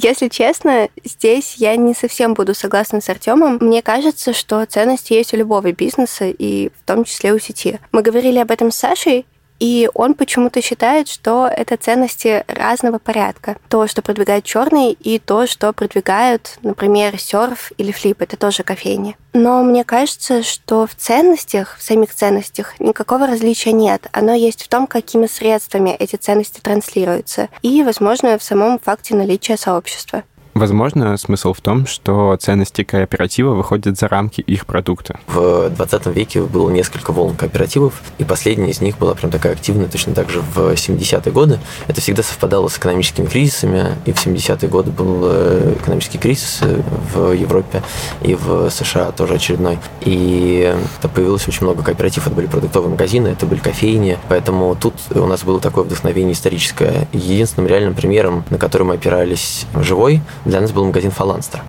[0.00, 3.58] Если честно, здесь я не совсем буду согласна с Артемом.
[3.60, 7.80] Мне кажется, что ценности есть у любого бизнеса, и в том числе у сети.
[7.90, 9.26] Мы говорили об этом с Сашей,
[9.58, 13.56] И он почему-то считает, что это ценности разного порядка.
[13.68, 19.16] То, что продвигает черный, и то, что продвигают, например, серф или флип, это тоже кофейни.
[19.32, 24.06] Но мне кажется, что в ценностях, в самих ценностях, никакого различия нет.
[24.12, 27.48] Оно есть в том, какими средствами эти ценности транслируются.
[27.62, 30.24] И, возможно, в самом факте наличия сообщества.
[30.58, 35.20] Возможно, смысл в том, что ценности кооператива выходят за рамки их продукта.
[35.28, 39.86] В 20 веке было несколько волн кооперативов, и последняя из них была прям такая активная,
[39.86, 41.60] точно так же в 70-е годы.
[41.86, 46.82] Это всегда совпадало с экономическими кризисами, и в 70-е годы был э, экономический кризис э,
[47.14, 47.84] в Европе
[48.22, 49.78] и в США тоже очередной.
[50.00, 50.74] И
[51.14, 55.44] появилось очень много кооперативов, это были продуктовые магазины, это были кофейни, поэтому тут у нас
[55.44, 57.06] было такое вдохновение историческое.
[57.12, 61.62] Единственным реальным примером, на который мы опирались живой, для нас был магазин «Фаланстер».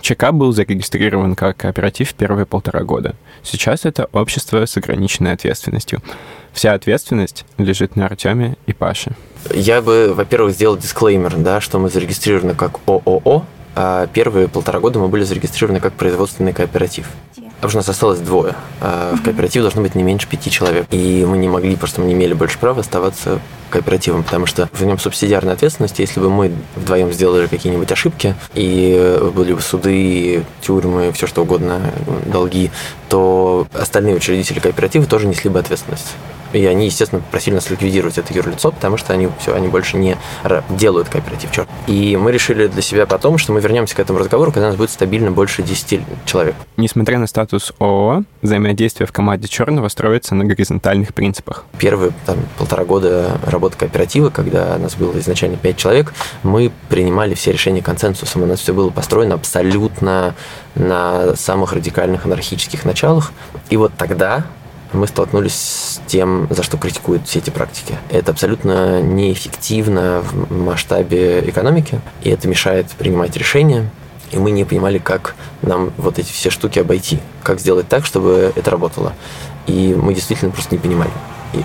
[0.00, 3.16] ЧК был зарегистрирован как кооператив первые полтора года.
[3.42, 6.02] Сейчас это общество с ограниченной ответственностью.
[6.52, 9.12] Вся ответственность лежит на Артеме и Паше.
[9.54, 14.98] Я бы, во-первых, сделал дисклеймер, да, что мы зарегистрированы как ООО, а первые полтора года
[14.98, 17.08] мы были зарегистрированы как производственный кооператив.
[17.56, 18.54] Потому что у нас осталось двое.
[18.80, 20.86] А в кооперативе должно быть не меньше пяти человек.
[20.90, 23.40] И мы не могли, просто мы не имели больше права оставаться
[23.70, 25.98] кооперативом, потому что в нем субсидиарная ответственность.
[25.98, 31.80] Если бы мы вдвоем сделали какие-нибудь ошибки, и были бы суды, тюрьмы, все что угодно,
[32.26, 32.70] долги,
[33.08, 36.14] то остальные учредители кооператива тоже несли бы ответственность.
[36.52, 40.16] И они, естественно, просили нас ликвидировать это юрлицо, потому что они все, они больше не
[40.70, 41.68] делают кооператив черт.
[41.86, 44.76] И мы решили для себя потом, что мы вернемся к этому разговору, когда у нас
[44.76, 46.54] будет стабильно больше 10 человек.
[46.76, 51.64] Несмотря на статус ООО, взаимодействие в команде черного строится на горизонтальных принципах.
[51.78, 57.34] Первые там, полтора года работы кооператива, когда у нас было изначально 5 человек, мы принимали
[57.34, 58.42] все решения консенсусом.
[58.42, 60.34] У нас все было построено абсолютно
[60.74, 63.32] на самых радикальных анархических началах.
[63.70, 64.44] И вот тогда
[64.92, 67.96] мы столкнулись с тем, за что критикуют все эти практики.
[68.10, 73.90] Это абсолютно неэффективно в масштабе экономики, и это мешает принимать решения.
[74.32, 78.52] И мы не понимали, как нам вот эти все штуки обойти, как сделать так, чтобы
[78.56, 79.12] это работало.
[79.66, 81.10] И мы действительно просто не понимали.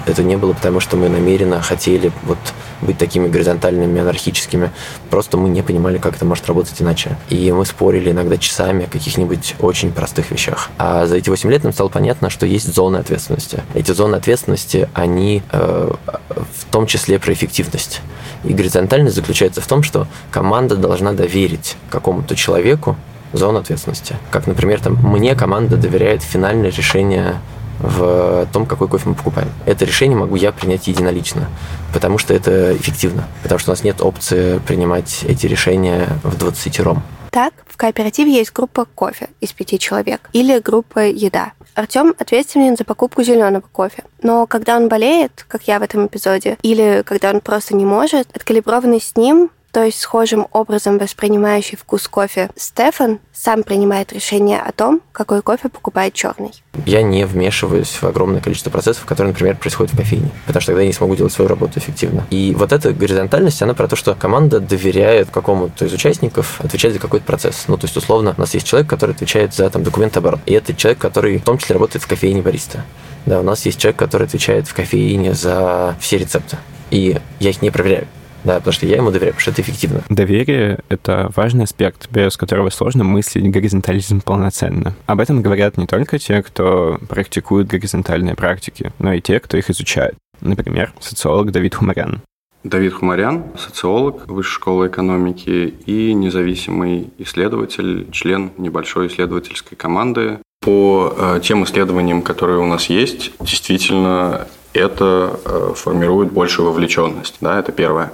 [0.06, 2.38] Это не было потому, что мы намеренно хотели вот
[2.82, 4.72] быть такими горизонтальными, анархическими.
[5.10, 7.18] Просто мы не понимали, как это может работать иначе.
[7.30, 10.70] И мы спорили иногда часами о каких-нибудь очень простых вещах.
[10.78, 13.64] А за эти 8 лет нам стало понятно, что есть зоны ответственности.
[13.74, 15.92] Эти зоны ответственности, они э,
[16.30, 18.02] в том числе про эффективность.
[18.44, 22.96] И горизонтальность заключается в том, что команда должна доверить какому-то человеку
[23.34, 24.16] зону ответственности.
[24.30, 27.36] Как, например, там, мне команда доверяет финальное решение
[27.82, 29.50] в том, какой кофе мы покупаем.
[29.66, 31.50] Это решение могу я принять единолично,
[31.94, 36.80] потому что это эффективно, потому что у нас нет опции принимать эти решения в 20
[36.82, 37.04] ром.
[37.32, 41.54] Так, в кооперативе есть группа кофе из пяти человек или группа еда.
[41.76, 44.04] Артем ответственен за покупку зеленого кофе.
[44.22, 48.28] Но когда он болеет, как я в этом эпизоде, или когда он просто не может,
[48.36, 54.72] откалиброванный с ним то есть схожим образом воспринимающий вкус кофе Стефан сам принимает решение о
[54.72, 56.52] том, какой кофе покупает черный.
[56.86, 60.82] Я не вмешиваюсь в огромное количество процессов, которые, например, происходят в кофейне, потому что тогда
[60.82, 62.26] я не смогу делать свою работу эффективно.
[62.30, 67.00] И вот эта горизонтальность, она про то, что команда доверяет какому-то из участников отвечать за
[67.00, 67.66] какой-то процесс.
[67.68, 70.42] Ну, то есть, условно, у нас есть человек, который отвечает за там, документооборот.
[70.46, 72.84] И это человек, который в том числе работает в кофейне бариста.
[73.26, 76.58] Да, у нас есть человек, который отвечает в кофейне за все рецепты.
[76.90, 78.08] И я их не проверяю.
[78.44, 80.02] Да, потому что я ему доверяю, потому что это эффективно.
[80.10, 84.96] Доверие— это важный аспект, без которого сложно мыслить горизонтализм полноценно.
[85.06, 89.70] Об этом говорят не только те, кто практикует горизонтальные практики, но и те, кто их
[89.70, 90.16] изучает.
[90.42, 92.22] Например, социолог Давид Хумарян.
[92.64, 100.40] Давид Хумарян, социолог Высшей школы экономики и независимый исследователь, член небольшой исследовательской команды.
[100.62, 107.38] По э, тем исследованиям, которые у нас есть, действительно это э, формирует большую вовлеченность.
[107.42, 108.12] Да, это первое.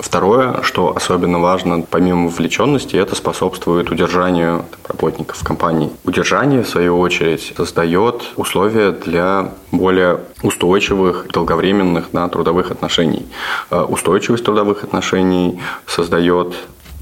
[0.00, 5.90] Второе, что особенно важно, помимо вовлеченности, это способствует удержанию работников компании.
[6.04, 13.26] Удержание, в свою очередь, создает условия для более устойчивых, долговременных да, трудовых отношений.
[13.70, 16.54] Э, устойчивость трудовых отношений создает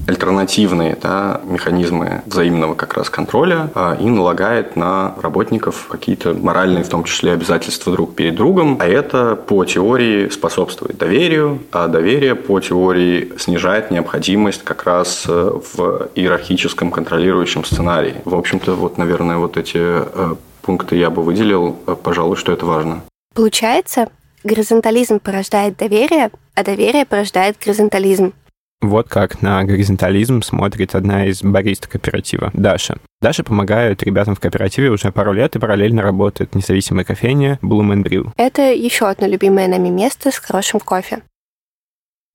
[0.07, 6.89] альтернативные да, механизмы взаимного как раз контроля а, и налагает на работников какие-то моральные, в
[6.89, 8.77] том числе, обязательства друг перед другом.
[8.79, 15.51] А это по теории способствует доверию, а доверие по теории снижает необходимость как раз э,
[15.73, 18.15] в иерархическом контролирующем сценарии.
[18.25, 22.65] В общем-то, вот, наверное, вот эти э, пункты я бы выделил, э, пожалуй, что это
[22.65, 23.01] важно.
[23.33, 24.09] Получается,
[24.43, 28.33] горизонтализм порождает доверие, а доверие порождает горизонтализм.
[28.81, 32.97] Вот как на горизонтализм смотрит одна из барист кооператива, Даша.
[33.21, 38.03] Даша помогает ребятам в кооперативе уже пару лет и параллельно работает независимая кофейня Bloom and
[38.03, 38.31] Brew.
[38.37, 41.19] Это еще одно любимое нами место с хорошим кофе.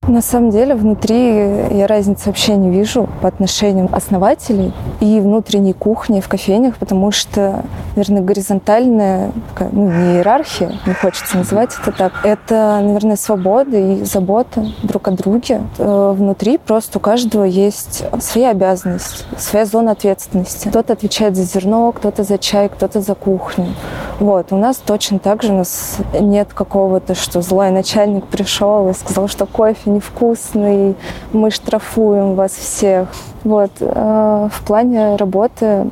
[0.07, 1.29] На самом деле внутри
[1.77, 7.63] я разницы вообще не вижу по отношению основателей и внутренней кухни в кофейнях, потому что,
[7.95, 9.31] наверное, горизонтальная,
[9.71, 15.11] ну, не иерархия, не хочется называть это так, это, наверное, свобода и забота друг о
[15.11, 15.61] друге.
[15.79, 20.67] Э, внутри просто у каждого есть своя обязанность, своя зона ответственности.
[20.67, 23.73] Кто-то отвечает за зерно, кто-то за чай, кто-то за кухню.
[24.19, 24.51] Вот.
[24.51, 29.27] У нас точно так же у нас нет какого-то, что злой начальник пришел и сказал,
[29.27, 30.95] что кофе невкусный,
[31.33, 33.09] мы штрафуем вас всех.
[33.43, 33.71] Вот.
[33.79, 35.87] Э, в плане работы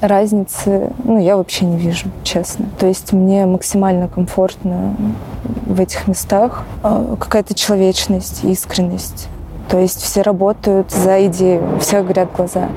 [0.00, 2.66] разницы, ну, я вообще не вижу, честно.
[2.78, 4.94] То есть мне максимально комфортно
[5.66, 6.64] в этих местах.
[6.82, 9.28] Э, какая-то человечность, искренность.
[9.68, 12.68] То есть все работают за идею, все горят глаза.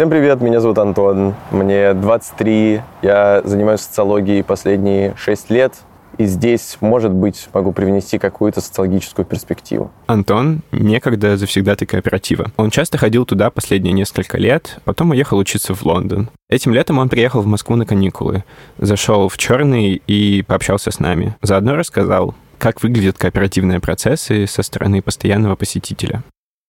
[0.00, 5.74] Всем привет, меня зовут Антон, мне 23, я занимаюсь социологией последние 6 лет,
[6.16, 9.90] и здесь, может быть, могу привнести какую-то социологическую перспективу.
[10.06, 12.50] Антон некогда завсегдатый кооператива.
[12.56, 16.30] Он часто ходил туда последние несколько лет, потом уехал учиться в Лондон.
[16.48, 18.44] Этим летом он приехал в Москву на каникулы,
[18.78, 21.36] зашел в черный и пообщался с нами.
[21.42, 26.22] Заодно рассказал, как выглядят кооперативные процессы со стороны постоянного посетителя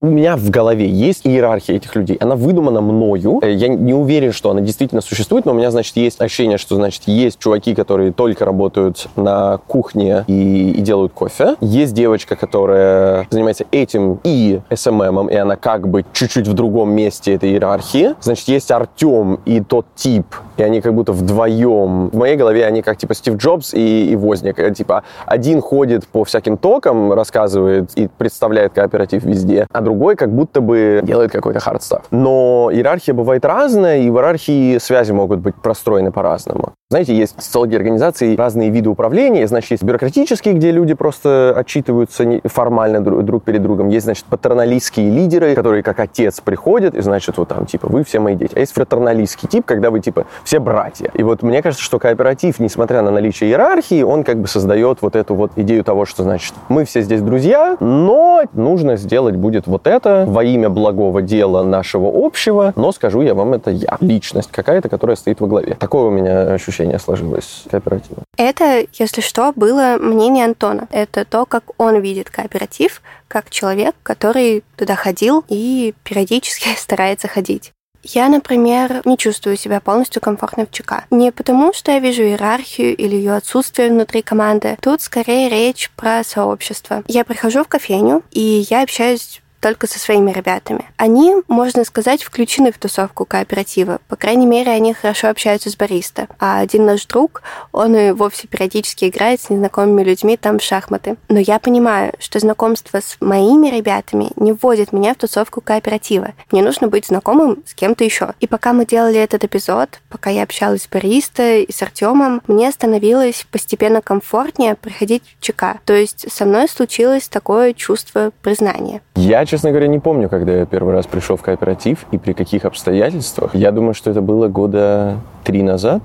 [0.04, 2.18] у меня в голове есть иерархия этих людей.
[2.20, 3.40] Она выдумана мною.
[3.44, 6.76] Э, я не уверен, что она действительно существует, но у меня, значит, есть ощущение, что,
[6.76, 11.56] значит, есть чуваки, которые только работают на кухне и, и делают кофе.
[11.62, 16.92] Есть девочка, которая занимается этим и SMM ом, и она как бы чуть-чуть в другом
[16.94, 18.16] месте этой иерархии.
[18.22, 20.26] Значит, есть Артем и тот тип,
[20.58, 22.10] и они как будто вдвоем.
[22.10, 24.58] В моей голове они как, типа, Стив Джобс и, и Возняк.
[24.58, 29.91] Э, типа, один ходит по всяким talk ам, рассказывает и представляет кооператив везде, а другой
[30.16, 32.04] как будто бы делает какой-то hard stuff.
[32.12, 36.74] Но иерархия бывает разная, и в иерархии связи могут быть простроены по-разному.
[36.92, 39.48] Знаете, есть социологии организаций разные виды управления.
[39.48, 43.88] Значит, есть бюрократические, где люди просто отчитываются формально друг перед другом.
[43.88, 48.20] Есть, значит, патерналистские лидеры, которые как отец приходят, и, значит, вот там, типа, вы все
[48.20, 48.52] мои дети.
[48.58, 51.10] А есть фратерналистский тип, когда вы, типа, все братья.
[51.14, 55.16] И вот мне кажется, что кооператив, несмотря на наличие иерархии, он как бы создает вот
[55.16, 59.88] эту вот идею того, что, значит, мы все здесь друзья, но нужно сделать будет вот
[59.88, 63.96] это во имя благого дела нашего общего, но скажу я вам, это я.
[64.02, 65.78] Личность какая-то, которая стоит во главе.
[65.80, 68.24] Такое у меня ощущение сложилось кооператива.
[68.38, 70.88] Это, если что, было мнение Антона.
[70.92, 77.72] Это то, как он видит кооператив, как человек, который туда ходил и периодически старается ходить.
[78.04, 81.06] Я, например, не чувствую себя полностью комфортно в ЧК.
[81.12, 84.78] Не потому, что я вижу иерархию или ее отсутствие внутри команды.
[84.82, 87.04] Тут скорее речь про сообщество.
[87.08, 90.86] Я прихожу в кофейню, и я общаюсь только со своими ребятами.
[90.98, 94.00] Они, можно сказать, включены в тусовку кооператива.
[94.08, 96.28] По крайней мере, они хорошо общаются с бариста.
[96.40, 101.16] А один наш друг, он и вовсе периодически играет с незнакомыми людьми там в шахматы.
[101.30, 106.34] Но я понимаю, что знакомство с моими ребятами не вводит меня в тусовку кооператива.
[106.52, 108.34] Мне нужно быть знакомым с кем-то еще.
[108.40, 112.72] И пока мы делали этот эпизод, пока я общалась с бариста и с Артемом, мне
[112.72, 115.80] становилось постепенно комфортнее приходить в ЧК.
[115.86, 119.02] То есть со мной случилось такое чувство признания.
[119.16, 122.64] Я честно говоря, не помню, когда я первый раз пришел в кооператив и при каких
[122.64, 123.54] обстоятельствах.
[123.54, 126.02] Я думаю, что это было года три назад.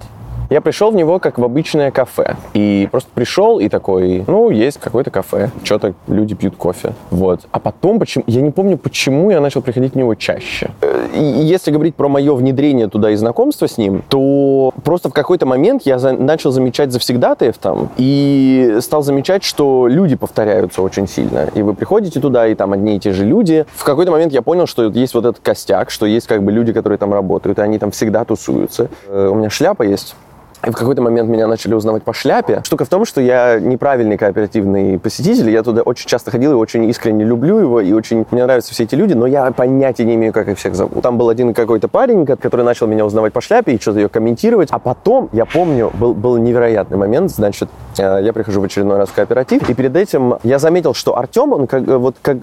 [0.48, 2.36] Я пришел в него как в обычное кафе.
[2.54, 5.50] И просто пришел и такой, ну, есть какое-то кафе.
[5.64, 6.92] Что-то люди пьют кофе.
[7.10, 7.40] Вот.
[7.50, 10.70] А потом, почему, я не помню, почему я начал приходить в него чаще.
[11.14, 15.82] Если говорить про мое внедрение туда и знакомство с ним, то просто в какой-то момент
[15.84, 21.48] я за, начал замечать завсегдатаев там и стал замечать, что люди повторяются очень сильно.
[21.54, 23.66] И вы приходите туда, и там одни и те же люди.
[23.74, 26.72] В какой-то момент я понял, что есть вот этот костяк, что есть как бы люди,
[26.72, 28.88] которые там работают, и они там всегда тусуются.
[29.08, 30.14] Э, у меня шляпа есть
[30.64, 32.62] и в какой-то момент меня начали узнавать по шляпе.
[32.64, 35.50] Штука в том, что я неправильный кооперативный посетитель.
[35.50, 38.84] Я туда очень часто ходил и очень искренне люблю его, и очень мне нравятся все
[38.84, 41.02] эти люди, но я понятия не имею, как их всех зовут.
[41.02, 44.68] Там был один какой-то парень, который начал меня узнавать по шляпе и что-то ее комментировать.
[44.70, 47.30] А потом, я помню, был, был невероятный момент.
[47.30, 51.16] Значит, э, я прихожу в очередной раз в кооператив, и перед этим я заметил, что
[51.16, 52.38] Артем, он как вот как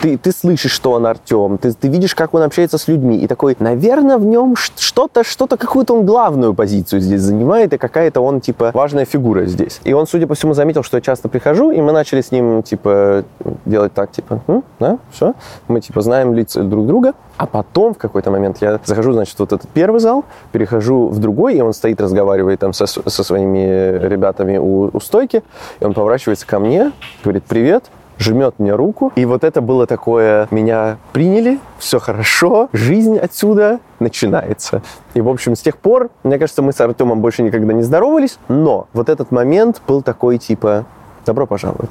[0.00, 3.26] ты, ты слышишь, что он Артем, ты, ты видишь, как он общается с людьми, и
[3.26, 8.20] такой, наверное, в нем что-то, что-то, какую-то он главную позицию здесь занимает воспринимает, и какая-то
[8.20, 9.80] он, типа, важная фигура здесь.
[9.84, 12.62] И он, судя по всему, заметил, что я часто прихожу, и мы начали с ним,
[12.62, 13.24] типа,
[13.64, 14.62] делать так, типа, М?
[14.80, 15.34] да, все.
[15.68, 17.14] Мы, типа, знаем лица друг друга.
[17.36, 21.54] А потом в какой-то момент я захожу, значит, вот этот первый зал, перехожу в другой,
[21.56, 25.42] и он стоит, разговаривает там со, со своими ребятами у, у стойки,
[25.80, 26.92] и он поворачивается ко мне,
[27.22, 27.84] говорит «Привет»,
[28.18, 29.12] жмет мне руку.
[29.16, 34.82] И вот это было такое, меня приняли, все хорошо, жизнь отсюда начинается.
[35.14, 38.38] И, в общем, с тех пор, мне кажется, мы с Артемом больше никогда не здоровались,
[38.48, 40.86] но вот этот момент был такой, типа,
[41.24, 41.90] добро пожаловать.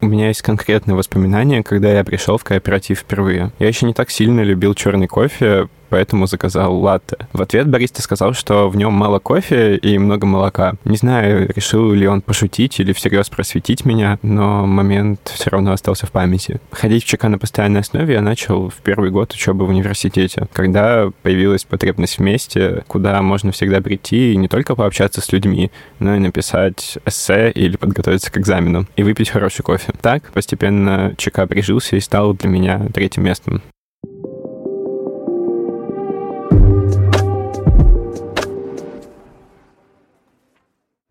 [0.00, 3.52] У меня есть конкретные воспоминания, когда я пришел в кооператив впервые.
[3.60, 7.18] Я еще не так сильно любил черный кофе, поэтому заказал латте.
[7.34, 10.72] В ответ бариста сказал, что в нем мало кофе и много молока.
[10.86, 16.06] Не знаю, решил ли он пошутить или всерьез просветить меня, но момент все равно остался
[16.06, 16.62] в памяти.
[16.70, 21.10] Ходить в ЧК на постоянной основе я начал в первый год учебы в университете, когда
[21.20, 26.16] появилась потребность в месте, куда можно всегда прийти и не только пообщаться с людьми, но
[26.16, 29.92] и написать эссе или подготовиться к экзамену и выпить хороший кофе.
[30.00, 33.60] Так постепенно ЧК прижился и стал для меня третьим местом.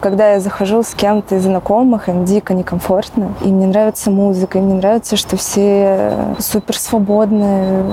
[0.01, 3.35] Когда я захожу с кем-то из знакомых, им дико некомфортно.
[3.41, 7.85] И мне нравится музыка, и мне нравится, что все супер свободные,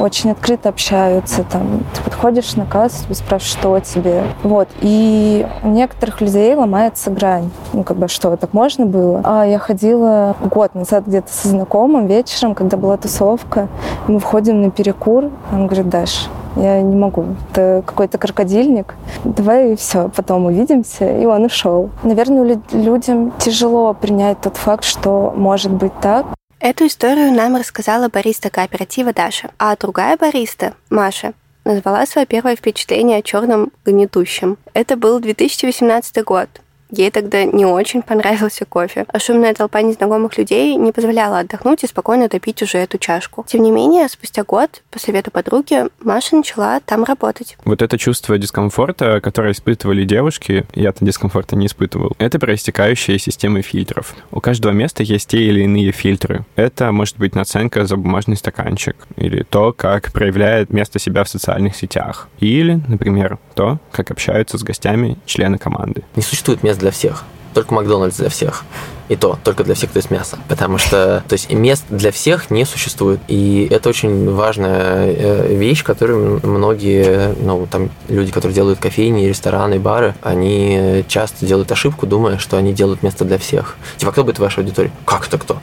[0.00, 1.42] очень открыто общаются.
[1.42, 4.22] Там, ты подходишь на кассу, спрашиваешь, что тебе.
[4.44, 4.68] Вот.
[4.82, 7.50] И у некоторых людей ломается грань.
[7.72, 9.20] Ну, как бы, что, так можно было?
[9.24, 13.66] А я ходила год назад где-то со знакомым вечером, когда была тусовка.
[14.06, 15.30] Мы входим на перекур.
[15.52, 17.36] Он говорит, Даш, я не могу.
[17.50, 18.94] Это какой-то крокодильник.
[19.24, 21.18] Давай все, потом увидимся.
[21.18, 21.90] И он ушел.
[22.02, 26.26] Наверное, людям тяжело принять тот факт, что может быть так.
[26.60, 29.50] Эту историю нам рассказала бариста кооператива Даша.
[29.58, 31.34] А другая бариста, Маша,
[31.64, 34.58] назвала свое первое впечатление о черном гнетущем.
[34.74, 36.48] Это был 2018 год.
[36.90, 41.86] Ей тогда не очень понравился кофе, а шумная толпа незнакомых людей не позволяла отдохнуть и
[41.86, 43.44] спокойно допить уже эту чашку.
[43.46, 47.56] Тем не менее, спустя год, по совету подруги, Маша начала там работать.
[47.64, 54.14] Вот это чувство дискомфорта, которое испытывали девушки, я-то дискомфорта не испытывал, это проистекающие системы фильтров.
[54.30, 56.46] У каждого места есть те или иные фильтры.
[56.56, 61.76] Это может быть наценка за бумажный стаканчик, или то, как проявляет место себя в социальных
[61.76, 66.04] сетях, или, например, то, как общаются с гостями члены команды.
[66.16, 67.24] Не существует мест для всех.
[67.54, 68.64] Только Макдональдс для всех.
[69.08, 70.38] И то, только для всех, кто есть мясо.
[70.48, 73.20] Потому что, то есть, мест для всех не существует.
[73.26, 79.78] И это очень важная э, вещь, которую многие, ну, там, люди, которые делают кофейни, рестораны,
[79.80, 83.76] бары, они часто делают ошибку, думая, что они делают место для всех.
[83.96, 84.66] Типа, кто будет в вашей?
[85.06, 85.58] Как это кто?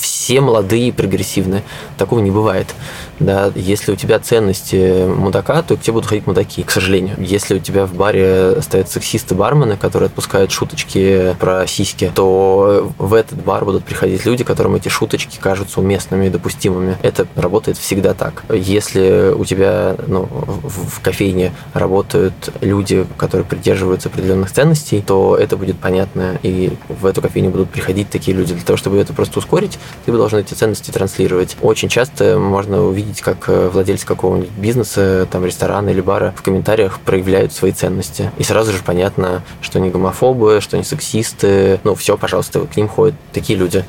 [0.00, 1.62] все молодые прогрессивные.
[1.96, 2.74] Такого не бывает.
[3.20, 7.16] Да, если у тебя ценности мудака, то к тебе будут ходить мудаки, к сожалению.
[7.18, 13.42] Если у тебя в баре стоят сексисты-бармены, которые отпускают шуточки про сиськи, то в этот
[13.44, 16.96] бар будут приходить люди, которым эти шуточки кажутся уместными и допустимыми.
[17.02, 18.42] Это работает всегда так.
[18.50, 25.78] Если у тебя ну, в, кофейне работают люди, которые придерживаются определенных ценностей, то это будет
[25.78, 28.54] понятно, и в эту кофейню будут приходить такие люди.
[28.54, 31.56] Для того, чтобы это просто ускорить, ты должен эти ценности транслировать.
[31.60, 36.42] Очень часто можно увидеть видеть, как э, владельцы какого-нибудь бизнеса, там, ресторана или бара в
[36.42, 38.30] комментариях проявляют свои ценности.
[38.38, 41.80] И сразу же понятно, что они гомофобы, что они сексисты.
[41.84, 43.84] Ну, все, пожалуйста, к ним ходят такие люди.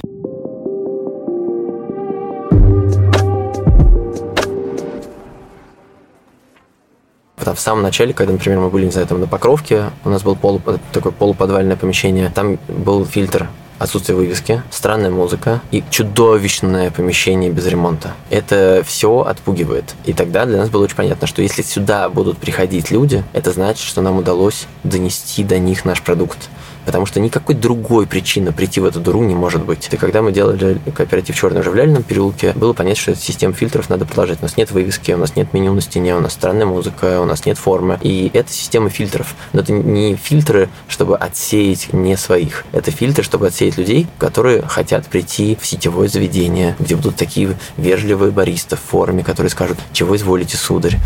[7.53, 10.37] в самом начале, когда, например, мы были, не знаю, там на Покровке, у нас был
[10.37, 10.61] полу,
[10.93, 13.49] такое полуподвальное помещение, там был фильтр
[13.81, 18.13] отсутствие вывески, странная музыка и чудовищное помещение без ремонта.
[18.29, 19.95] Это все отпугивает.
[20.05, 23.83] И тогда для нас было очень понятно, что если сюда будут приходить люди, это значит,
[23.83, 26.49] что нам удалось донести до них наш продукт
[26.85, 29.87] потому что никакой другой причины прийти в эту дуру не может быть.
[29.91, 33.53] И когда мы делали кооператив «Черный» уже в Ляльном переулке, было понятно, что эту систему
[33.53, 34.39] фильтров надо продолжать.
[34.41, 37.25] У нас нет вывески, у нас нет меню на стене, у нас странная музыка, у
[37.25, 37.99] нас нет формы.
[38.01, 39.35] И это система фильтров.
[39.53, 42.65] Но это не фильтры, чтобы отсеять не своих.
[42.71, 48.31] Это фильтры, чтобы отсеять людей, которые хотят прийти в сетевое заведение, где будут такие вежливые
[48.31, 50.97] баристы в форме, которые скажут, чего изволите, сударь,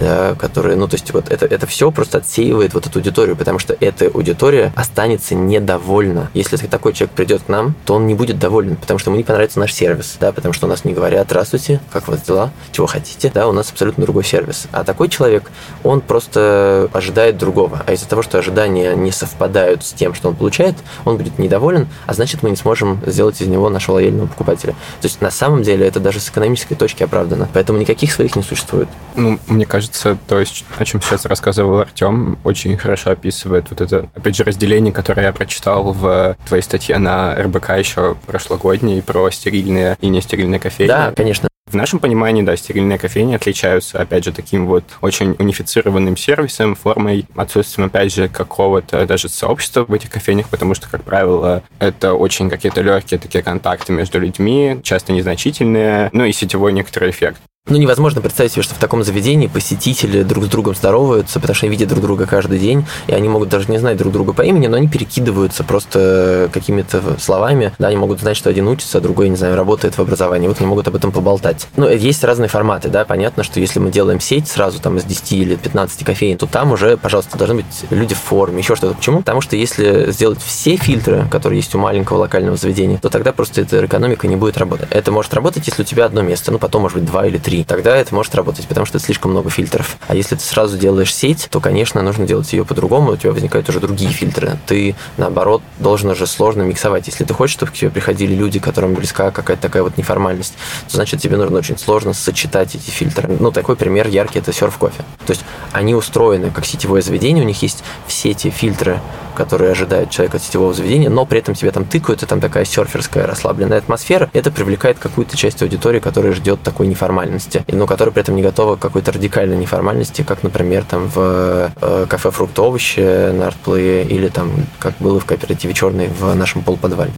[0.00, 3.58] да, которые, ну, то есть вот это, это все просто отсеивает вот эту аудиторию, потому
[3.58, 6.30] что эта аудитория останется является недовольна.
[6.34, 9.24] Если такой человек придет к нам, то он не будет доволен, потому что ему не
[9.24, 12.50] понравится наш сервис, да, потому что у нас не говорят «Здравствуйте, как у вас дела?
[12.72, 14.66] Чего хотите?» Да, у нас абсолютно другой сервис.
[14.72, 15.50] А такой человек,
[15.84, 17.82] он просто ожидает другого.
[17.86, 21.88] А из-за того, что ожидания не совпадают с тем, что он получает, он будет недоволен,
[22.06, 24.72] а значит, мы не сможем сделать из него нашего лояльного покупателя.
[24.72, 27.48] То есть, на самом деле, это даже с экономической точки оправдано.
[27.52, 28.88] Поэтому никаких своих не существует.
[29.14, 34.08] Ну, мне кажется, то есть, о чем сейчас рассказывал Артем, очень хорошо описывает вот это,
[34.14, 39.96] опять же, разделение, которое я прочитал в твоей статье на РБК еще прошлогодней про стерильные
[40.00, 40.88] и нестерильные кофейни.
[40.88, 41.48] Да, конечно.
[41.70, 47.24] В нашем понимании, да, стерильные кофейни отличаются, опять же, таким вот очень унифицированным сервисом, формой,
[47.34, 52.50] отсутствием, опять же, какого-то даже сообщества в этих кофейнях, потому что, как правило, это очень
[52.50, 57.40] какие-то легкие такие контакты между людьми, часто незначительные, ну и сетевой некоторый эффект.
[57.68, 61.66] Ну, невозможно представить себе, что в таком заведении посетители друг с другом здороваются, потому что
[61.66, 64.42] они видят друг друга каждый день, и они могут даже не знать друг друга по
[64.42, 67.72] имени, но они перекидываются просто какими-то словами.
[67.78, 70.48] Да, они могут знать, что один учится, а другой, не знаю, работает в образовании.
[70.48, 71.68] Вот они могут об этом поболтать.
[71.76, 75.32] Ну, есть разные форматы, да, понятно, что если мы делаем сеть сразу там из 10
[75.32, 78.96] или 15 кофеин, то там уже, пожалуйста, должны быть люди в форме, еще что-то.
[78.96, 79.20] Почему?
[79.20, 83.60] Потому что если сделать все фильтры, которые есть у маленького локального заведения, то тогда просто
[83.60, 84.88] эта экономика не будет работать.
[84.90, 87.51] Это может работать, если у тебя одно место, ну, потом, может быть, два или три
[87.52, 89.98] 3, тогда это может работать, потому что это слишком много фильтров.
[90.08, 93.68] А если ты сразу делаешь сеть, то, конечно, нужно делать ее по-другому, у тебя возникают
[93.68, 94.56] уже другие фильтры.
[94.64, 97.08] Ты, наоборот, должен уже сложно миксовать.
[97.08, 100.54] Если ты хочешь, чтобы к тебе приходили люди, которым близка какая-то такая вот неформальность,
[100.88, 103.28] то, значит, тебе нужно очень сложно сочетать эти фильтры.
[103.38, 105.04] Ну, такой пример яркий– это серф кофе.
[105.26, 108.98] То есть они устроены как сетевое заведение, у них есть все эти фильтры,
[109.34, 112.64] которые ожидают человека от сетевого заведения, но при этом тебе там тыкают, и там такая
[112.64, 114.30] серферская расслабленная атмосфера.
[114.32, 118.76] Это привлекает какую-то часть аудитории, которая ждет такой неформальности, но которая при этом не готова
[118.76, 124.28] к какой-то радикальной неформальности, как, например, там в э, кафе «Фрукты овощи» на артплее или
[124.28, 127.12] там, как было в кооперативе «Черный» в нашем полуподвале.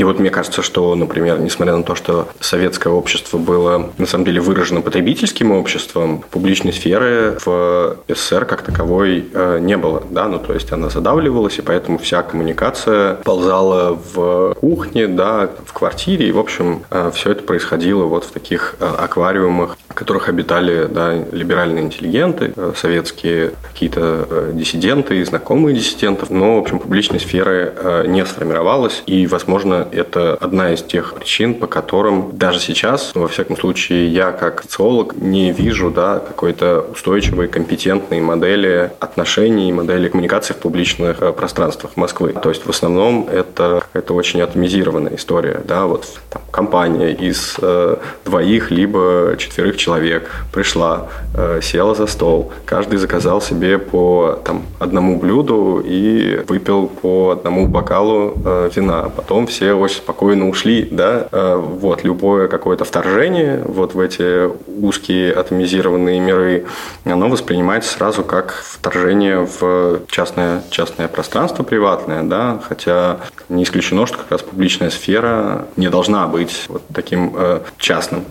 [0.00, 4.24] И вот мне кажется, что, например, несмотря на то, что советское общество было на самом
[4.24, 10.02] деле выражено потребительским обществом, публичной сферы в СССР как таковой э, не было.
[10.10, 10.26] Да?
[10.26, 16.28] Ну, то есть она задавливалась, и поэтому вся коммуникация ползала в кухне, да, в квартире.
[16.28, 20.88] И, в общем, э, все это происходило вот в таких э, аквариумах, в которых обитали
[20.90, 26.30] да, либеральные интеллигенты, советские какие-то диссиденты, знакомые диссидентов.
[26.30, 27.74] Но, в общем, публичной сферы
[28.06, 33.56] не сформировалась, и, возможно, это одна из тех причин, по которым даже сейчас, во всяком
[33.56, 40.58] случае, я как социолог не вижу да, какой-то устойчивой, компетентной модели отношений, модели коммуникации в
[40.58, 42.34] публичных э, пространствах Москвы.
[42.42, 45.60] То есть в основном это какая-то очень атомизированная история.
[45.64, 45.86] Да?
[45.86, 52.98] Вот там, компания из э, двоих либо четверых человек пришла, э, села за стол, каждый
[52.98, 59.10] заказал себе по там, одному блюду и выпил по одному бокалу э, вина.
[59.14, 65.32] Потом все очень спокойно ушли, да, э, вот, любое какое-то вторжение вот в эти узкие
[65.32, 66.66] атомизированные миры,
[67.04, 73.18] оно воспринимается сразу как вторжение в частное, частное пространство приватное, да, хотя
[73.48, 78.24] не исключено, что как раз публичная сфера не должна быть вот таким э, частным,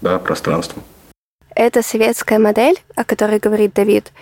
[0.00, 0.82] да, пространством.
[1.54, 4.12] Это советская модель, о которой говорит Давид,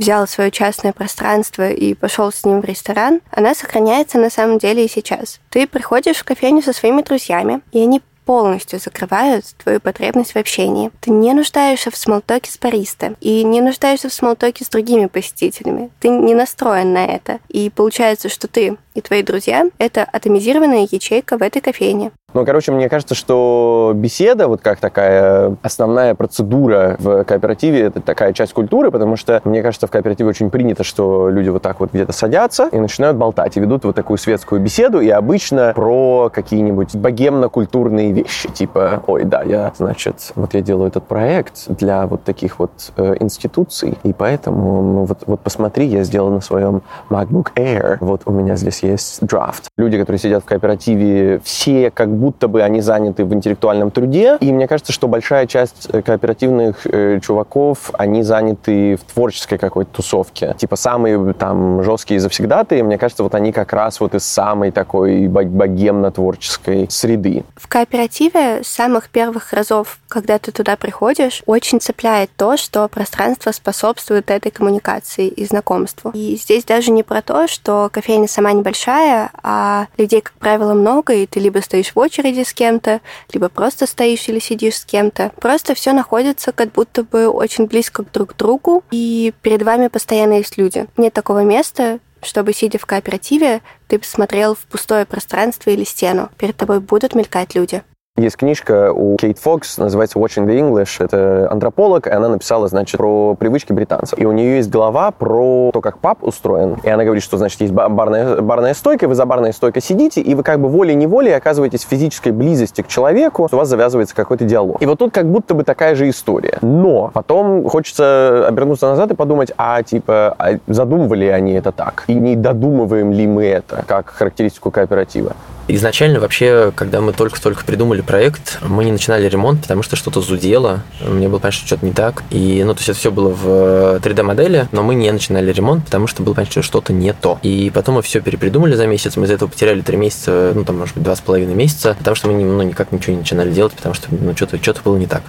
[0.00, 4.84] взял свое частное пространство и пошел с ним в ресторан, она сохраняется на самом деле
[4.84, 5.40] и сейчас.
[5.50, 10.90] Ты приходишь в кофейню со своими друзьями, и они полностью закрывают твою потребность в общении.
[11.00, 15.90] Ты не нуждаешься в смолтоке с бариста и не нуждаешься в смолтоке с другими посетителями.
[15.98, 17.40] Ты не настроен на это.
[17.48, 22.12] И получается, что ты и твои друзья— это атомизированная ячейка в этой кофейне.
[22.32, 28.32] Ну, короче, мне кажется, что беседа, вот как такая основная процедура в кооперативе, это такая
[28.32, 31.90] часть культуры, потому что, мне кажется, в кооперативе очень принято, что люди вот так вот
[31.92, 36.94] где-то садятся и начинают болтать, и ведут вот такую светскую беседу, и обычно про какие-нибудь
[36.94, 42.60] богемно-культурные вещи, типа, ой, да, я, значит, вот я делаю этот проект для вот таких
[42.60, 47.98] вот э, институций, и поэтому, ну, вот, вот посмотри, я сделал на своем MacBook Air,
[48.00, 49.68] вот у меня здесь есть драфт.
[49.76, 54.36] Люди, которые сидят в кооперативе, все как будто бы они заняты в интеллектуальном труде.
[54.40, 59.90] И мне кажется, что большая часть э, кооперативных э, чуваков, они заняты в творческой какой-то
[59.96, 60.54] тусовке.
[60.58, 65.26] Типа самые там жесткие завсегдаты, мне кажется, вот они как раз вот из самой такой
[65.28, 67.44] богемно-творческой среды.
[67.56, 73.52] В кооперативе с самых первых разов, когда ты туда приходишь, очень цепляет то, что пространство
[73.52, 76.10] способствует этой коммуникации и знакомству.
[76.14, 81.14] И здесь даже не про то, что кофейня сама небольшая, а людей, как правило, много,
[81.14, 83.00] и ты либо стоишь в очереди, очереди с кем-то,
[83.32, 85.30] либо просто стоишь или сидишь с кем-то.
[85.40, 90.34] Просто все находится как будто бы очень близко друг к другу, и перед вами постоянно
[90.34, 90.86] есть люди.
[90.96, 96.30] Нет такого места, чтобы, сидя в кооперативе, ты посмотрел в пустое пространство или стену.
[96.36, 97.82] Перед тобой будут мелькать люди.
[98.20, 101.02] Есть книжка у Кейт Фокс, называется Watching the English.
[101.02, 104.18] Это антрополог, и она написала, значит, про привычки британцев.
[104.18, 106.76] И у нее есть глава про то, как паб устроен.
[106.82, 110.34] И она говорит, что, значит, есть барная, барная стойка, вы за барной стойкой сидите, и
[110.34, 114.82] вы как бы волей-неволей оказываетесь в физической близости к человеку, у вас завязывается какой-то диалог.
[114.82, 116.58] И вот тут как будто бы такая же история.
[116.60, 122.04] Но потом хочется обернуться назад и подумать, а типа, а задумывали они это так?
[122.06, 125.32] И не додумываем ли мы это как характеристику кооператива?
[125.72, 130.82] Изначально вообще, когда мы только-только придумали проект, мы не начинали ремонт, потому что что-то зудело,
[131.00, 132.24] мне было понятно, что что-то не так.
[132.30, 136.08] И, ну, то есть это все было в 3D-модели, но мы не начинали ремонт, потому
[136.08, 137.38] что было понятно, что что-то не то.
[137.42, 140.78] И потом мы все перепридумали за месяц, мы из-за этого потеряли 3 месяца, ну, там,
[140.78, 143.72] может быть, два с половиной месяца, потому что мы ну, никак ничего не начинали делать,
[143.74, 145.22] потому что, ну, что-то что было не так.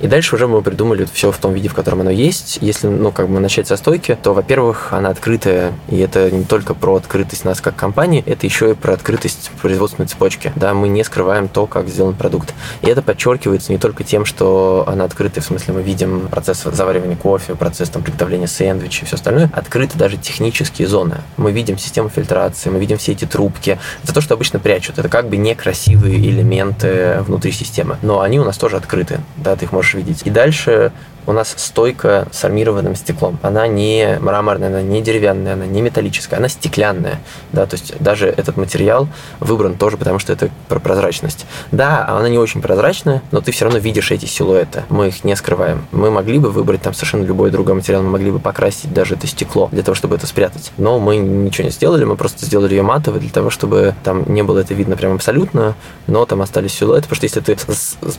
[0.00, 2.58] И дальше уже мы придумали все в том виде, в котором оно есть.
[2.60, 6.74] Если, ну, как бы начать со стойки, то, во-первых, она открытая, и это не только
[6.74, 10.52] про открытость нас как компании, это еще и про открытость производства производственной цепочке.
[10.56, 12.54] Да, мы не скрываем то, как сделан продукт.
[12.82, 17.16] И это подчеркивается не только тем, что она открыта, в смысле мы видим процесс заваривания
[17.16, 19.50] кофе, процесс там, приготовления сэндвичей и все остальное.
[19.52, 21.16] Открыты даже технические зоны.
[21.36, 23.78] Мы видим систему фильтрации, мы видим все эти трубки.
[24.02, 24.98] Это то, что обычно прячут.
[24.98, 27.98] Это как бы некрасивые элементы внутри системы.
[28.02, 29.20] Но они у нас тоже открыты.
[29.36, 30.22] Да, ты их можешь видеть.
[30.24, 30.92] И дальше
[31.26, 33.38] у нас стойка с армированным стеклом.
[33.42, 37.20] Она не мраморная, она не деревянная, она не металлическая, она стеклянная.
[37.52, 39.08] Да, то есть даже этот материал
[39.40, 41.46] выбран тоже потому, что это про прозрачность.
[41.72, 44.84] Да, она не очень прозрачная, но ты все равно видишь эти силуэты.
[44.88, 45.86] Мы их не скрываем.
[45.92, 49.26] Мы могли бы выбрать там совершенно любой другой материал, мы могли бы покрасить даже это
[49.26, 50.72] стекло для того, чтобы это спрятать.
[50.76, 54.42] Но мы ничего не сделали, мы просто сделали ее матовой для того, чтобы там не
[54.42, 55.74] было это видно прям абсолютно,
[56.06, 57.56] но там остались силуэты, потому что если ты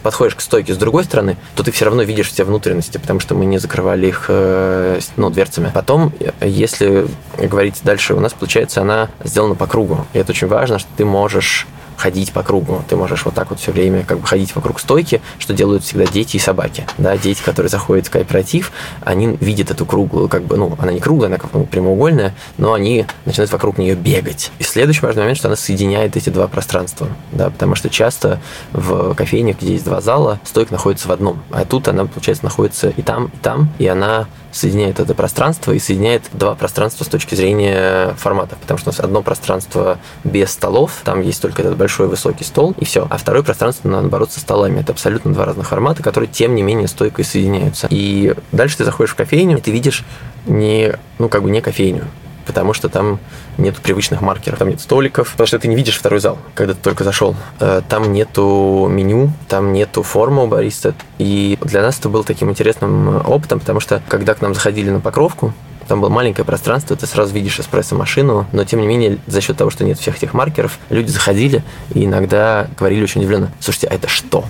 [0.04, 3.20] подходишь к стойке с другой стороны, то ты все равно видишь все внутренности месте, потому
[3.20, 5.72] что мы не закрывали их э, ну, дверцами.
[5.74, 10.06] Потом, если говорить дальше, у нас, получается, она сделана по кругу.
[10.14, 11.68] И это очень важно, что ты можешь
[11.98, 12.84] ходить по кругу.
[12.88, 16.06] Ты можешь вот так вот все время как бы ходить вокруг стойки, что делают всегда
[16.06, 16.86] дети и собаки.
[16.98, 18.72] Да, дети, которые заходят в кооператив,
[19.02, 22.74] они видят эту круглую, как бы, ну, она не круглая, она как бы прямоугольная, но
[22.74, 24.52] они начинают вокруг нее бегать.
[24.60, 28.40] И следующий важный момент, что она соединяет эти два пространства, да, потому что часто
[28.72, 32.90] в кофейнях, где есть два зала, стойка находится в одном, а тут она, получается, находится
[32.90, 37.36] и там, и там, и она соединяет это пространство и соединяет два пространства с точки
[37.36, 42.08] зрения формата, потому что у нас одно пространство без столов, там есть только этот большой
[42.08, 44.80] высокий стол, и все, а второе пространство, наоборот, со столами.
[44.80, 47.86] Это абсолютно два разных формата, которые, тем не менее, стойко соединяются.
[47.92, 50.04] И дальше ты заходишь в кофейню, и ты видишь
[50.48, 52.06] не, ну, как бы не кофейню,
[52.48, 53.20] потому что там
[53.60, 56.80] нет привычных маркеров, там нет столиков, потому что ты не видишь второй зал, когда ты
[56.82, 57.36] только зашел.
[57.60, 60.96] Э, там нету меню, там нету формы у бариста.
[61.20, 65.02] И для нас это было таким интересным опытом, потому что когда к нам заходили на
[65.02, 65.54] покровку,
[65.88, 69.70] там было маленькое пространство, ты сразу видишь эспрессо-машину, но тем не менее, за счет того,
[69.70, 71.64] что нет всех этих маркеров, люди заходили
[71.94, 74.46] и иногда говорили очень удивленно, слушайте, а это что?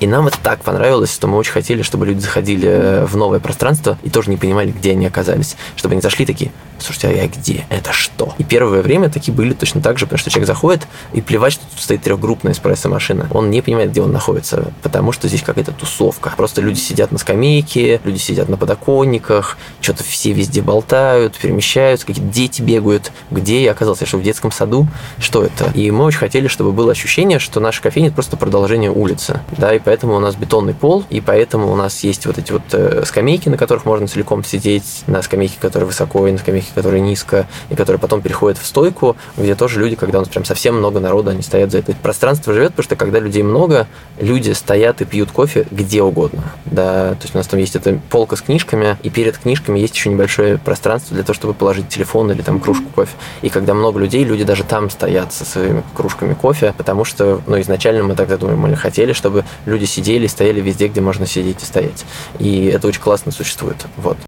[0.00, 3.98] И нам это так понравилось, что мы очень хотели, чтобы люди заходили в новое пространство
[4.02, 7.64] и тоже не понимали, где они оказались, чтобы они зашли такие, слушайте, а я где?
[7.68, 8.34] Это что?
[8.38, 11.64] И первое время такие были точно так же, потому что человек заходит и плевать, что
[11.66, 13.28] тут стоит трехгруппная эспрессо-машина.
[13.30, 16.32] Он не понимает, где он находится, потому что здесь какая-то тусовка.
[16.36, 22.30] Просто люди сидят на скамейке, люди сидят на подоконниках, что-то все везде болтают, перемещаются, какие-то
[22.30, 23.10] дети бегают.
[23.32, 24.06] Где я оказался?
[24.06, 24.86] Что, в детском саду?
[25.18, 25.72] Что это?
[25.74, 29.40] И мы очень хотели, чтобы было ощущение, что наша кофейня– это просто продолжение улицы.
[29.56, 32.62] Да, и поэтому у нас бетонный пол, и поэтому у нас есть вот эти вот
[32.72, 37.00] э, скамейки, на которых можно целиком сидеть, на скамейке, которые высоко, и на скамейке, которая
[37.00, 40.76] низко, и которая потом переходит в стойку, где тоже люди, когда у нас прям совсем
[40.76, 41.92] много народа, они стоят за это.
[41.94, 43.88] Пространство живет, потому что когда людей много,
[44.20, 46.44] люди стоят и пьют кофе где угодно.
[46.66, 49.96] Да, то есть у нас там есть эта полка с книжками, и перед книжками есть
[49.96, 53.12] еще небольшое пространство для того, чтобы положить телефон или там кружку кофе.
[53.40, 57.58] И когда много людей, люди даже там стоят со своими кружками кофе, потому что, ну,
[57.62, 61.64] изначально мы тогда думали, мы хотели, чтобы люди сидели, стояли везде, где можно сидеть и
[61.64, 62.04] стоять.
[62.38, 63.86] И это очень классно существует.
[63.96, 64.27] Вот.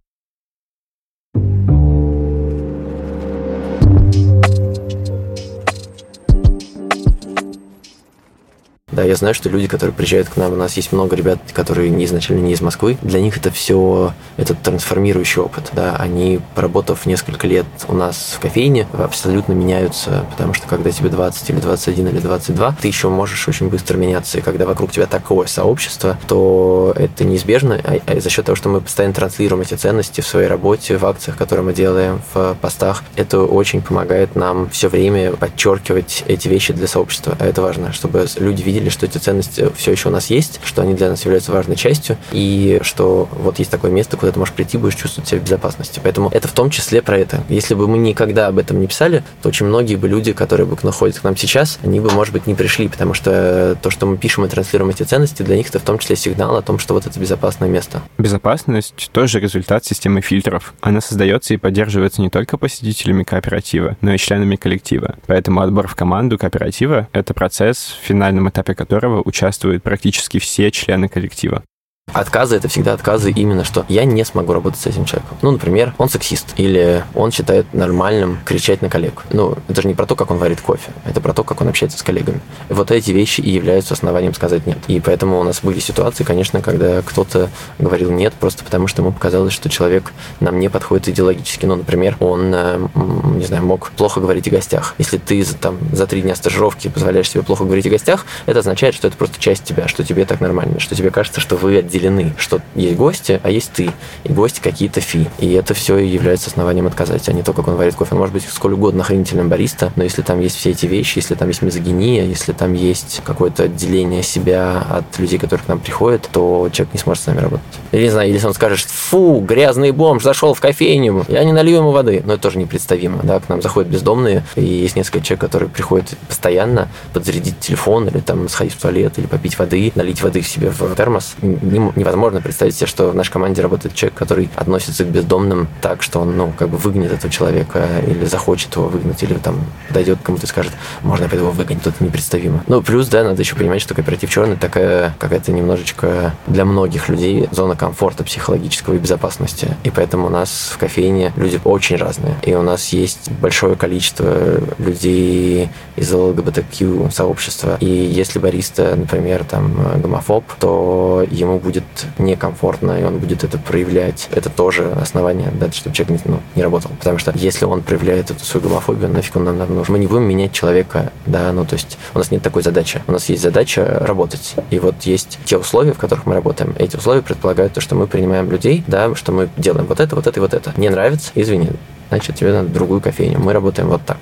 [9.01, 11.89] Да, я знаю, что люди, которые приезжают к нам, у нас есть много ребят, которые
[11.89, 15.71] не изначально не из Москвы, для них это все этот трансформирующий опыт.
[15.73, 21.09] Да, они, поработав несколько лет у нас в кофейне, абсолютно меняются, потому что когда тебе
[21.09, 25.07] 20 или 21 или 22, ты еще можешь очень быстро меняться, и когда вокруг тебя
[25.07, 29.77] такое сообщество, то это неизбежно, а, а за счет того, что мы постоянно транслируем эти
[29.77, 34.69] ценности в своей работе, в акциях, которые мы делаем, в постах, это очень помогает нам
[34.69, 37.35] все время подчеркивать эти вещи для сообщества.
[37.41, 40.83] А это важно, чтобы люди видели, что эти ценности все еще у нас есть, что
[40.83, 44.55] они для нас являются важной частью, и что вот есть такое место, куда ты можешь
[44.55, 46.01] прийти, будешь чувствовать себя в безопасности.
[46.03, 47.43] Поэтому это в том числе про это.
[47.49, 50.77] Если бы мы никогда об этом не писали, то очень многие бы люди, которые бы
[50.83, 54.17] находятся к нам сейчас, они бы, может быть, не пришли, потому что то, что мы
[54.17, 56.95] пишем и транслируем эти ценности, для них это в том числе сигнал о том, что
[56.95, 58.03] вот это безопасное место.
[58.19, 60.75] Безопасность тоже результат системы фильтров.
[60.81, 65.17] Она создается и поддерживается не только посетителями кооператива, но и членами коллектива.
[65.27, 71.09] Поэтому отбор в команду кооператива— это процесс, в финальном этапе которого участвуют практически все члены
[71.09, 71.65] коллектива.
[72.13, 75.37] Отказы это всегда отказы именно, что я не смогу работать с этим человеком.
[75.43, 79.23] Ну, например, он сексист, или он считает нормальным кричать на коллег.
[79.33, 81.69] Ну, это же не про то, как он варит кофе, это про то, как он
[81.69, 82.41] общается с коллегами.
[82.69, 84.79] Вот эти вещи и являются основанием сказать нет.
[84.89, 87.49] И поэтому у нас были ситуации, конечно, когда кто-то
[87.79, 91.67] говорил нет, просто потому что ему показалось, что человек нам не подходит идеологически.
[91.67, 92.89] Ну, например, он, э,
[93.37, 94.95] не знаю, мог плохо говорить о гостях.
[94.99, 98.95] Если ты там за три дня стажировки позволяешь себе плохо говорить о гостях, это означает,
[98.95, 102.00] что это просто часть тебя, что тебе так нормально, что тебе кажется, что вы отделены
[102.01, 103.91] разделены, что есть гости, а есть ты,
[104.25, 105.27] и гости какие-то фи.
[105.39, 108.13] И это все и является основанием отказать, а не то, как он варит кофе.
[108.13, 111.35] Он может быть сколь угодно охранительным бариста, но если там есть все эти вещи, если
[111.35, 116.29] там есть мизогиния, если там есть какое-то отделение себя от людей, которые к нам приходят,
[116.33, 117.67] то человек не сможет с нами работать.
[117.93, 121.79] Или, не знаю, если он скажет, фу, грязный бомж зашел в кофейню, я не налью
[121.79, 122.23] ему воды.
[122.25, 126.09] Но это тоже непредставимо, да, к нам заходят бездомные, и есть несколько человек, которые приходят
[126.29, 130.71] постоянно подзарядить телефон или там сходить в туалет, или попить воды, налить воды в себе
[130.71, 131.35] в термос.
[131.43, 136.03] Не, невозможно представить себе, что в нашей команде работает человек, который относится к бездомным так,
[136.03, 139.57] что он, ну, как бы выгонит этого человека или захочет его выгнать, или там
[139.91, 140.73] дойдет кому-то и скажет,
[141.03, 142.63] можно я пойду его выгонить, это непредставимо.
[142.67, 147.49] Ну, плюс, да, надо еще понимать, что кооператив черный такая какая-то немножечко для многих людей
[147.53, 149.77] зона комфорта психологического и безопасности.
[149.85, 152.37] И поэтому у нас в кофейне люди очень разные.
[152.43, 157.77] И у нас есть большое количество людей из ЛГБТQ сообщества.
[157.81, 161.70] И если бариста, например, там гомофоб, то ему будет
[162.19, 164.29] некомфортно, и он будет это проявлять.
[164.31, 166.91] Это тоже основание, да, чтобы человек не, ну, не работал.
[166.99, 169.93] Потому что если он проявляет эту свою гомофобию, нафиг он нам нужен?
[169.93, 173.03] Мы не будем менять человека, да, ну то есть у нас нет такой задачи.
[173.07, 174.55] У нас есть задача работать.
[174.71, 176.75] И вот есть те условия, в которых мы работаем.
[176.79, 180.27] Эти условия предполагают то, что мы принимаем людей, да, что мы делаем вот это, вот
[180.27, 180.73] это и вот это.
[180.77, 181.31] Не нравится?
[181.35, 181.71] Извини.
[182.09, 183.39] Значит, тебе надо другую кофейню.
[183.39, 184.19] Мы работаем вот так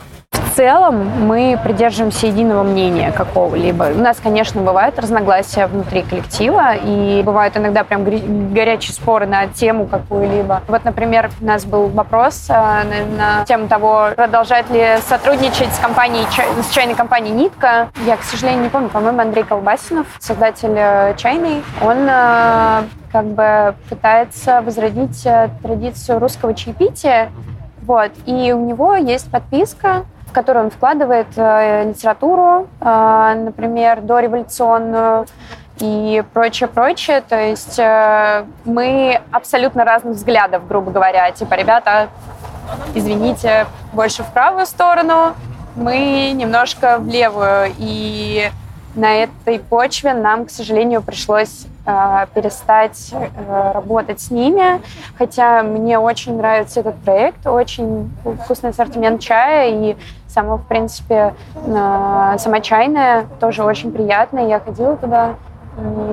[0.58, 3.92] целом мы придерживаемся единого мнения какого-либо.
[3.94, 8.04] У нас, конечно, бывают разногласия внутри коллектива, и бывают иногда прям
[8.52, 10.62] горячие споры на тему какую-либо.
[10.66, 15.78] Вот, например, у нас был вопрос э, на, на тему того, продолжать ли сотрудничать с
[15.78, 16.26] компанией,
[16.60, 17.90] с чайной компанией «Нитка».
[18.04, 23.76] Я, к сожалению, не помню, по-моему, Андрей Колбасинов, создатель э, чайной, он э, как бы
[23.88, 25.22] пытается возродить
[25.62, 27.30] традицию русского чаепития,
[27.82, 35.26] вот, и у него есть подписка в который он вкладывает э, литературу, э, например, дореволюционную
[35.80, 37.22] и прочее, прочее.
[37.26, 41.30] То есть э, мы абсолютно разных взглядов, грубо говоря.
[41.30, 42.08] Типа, ребята,
[42.94, 45.34] извините, больше в правую сторону,
[45.76, 47.72] мы немножко в левую.
[47.78, 48.50] И
[48.94, 54.80] на этой почве нам, к сожалению, пришлось э, перестать э, работать с ними.
[55.16, 58.10] Хотя мне очень нравится этот проект, очень
[58.44, 64.48] вкусный ассортимент чая и само, в принципе, э, сама чайная тоже очень приятная.
[64.48, 65.34] Я ходила туда,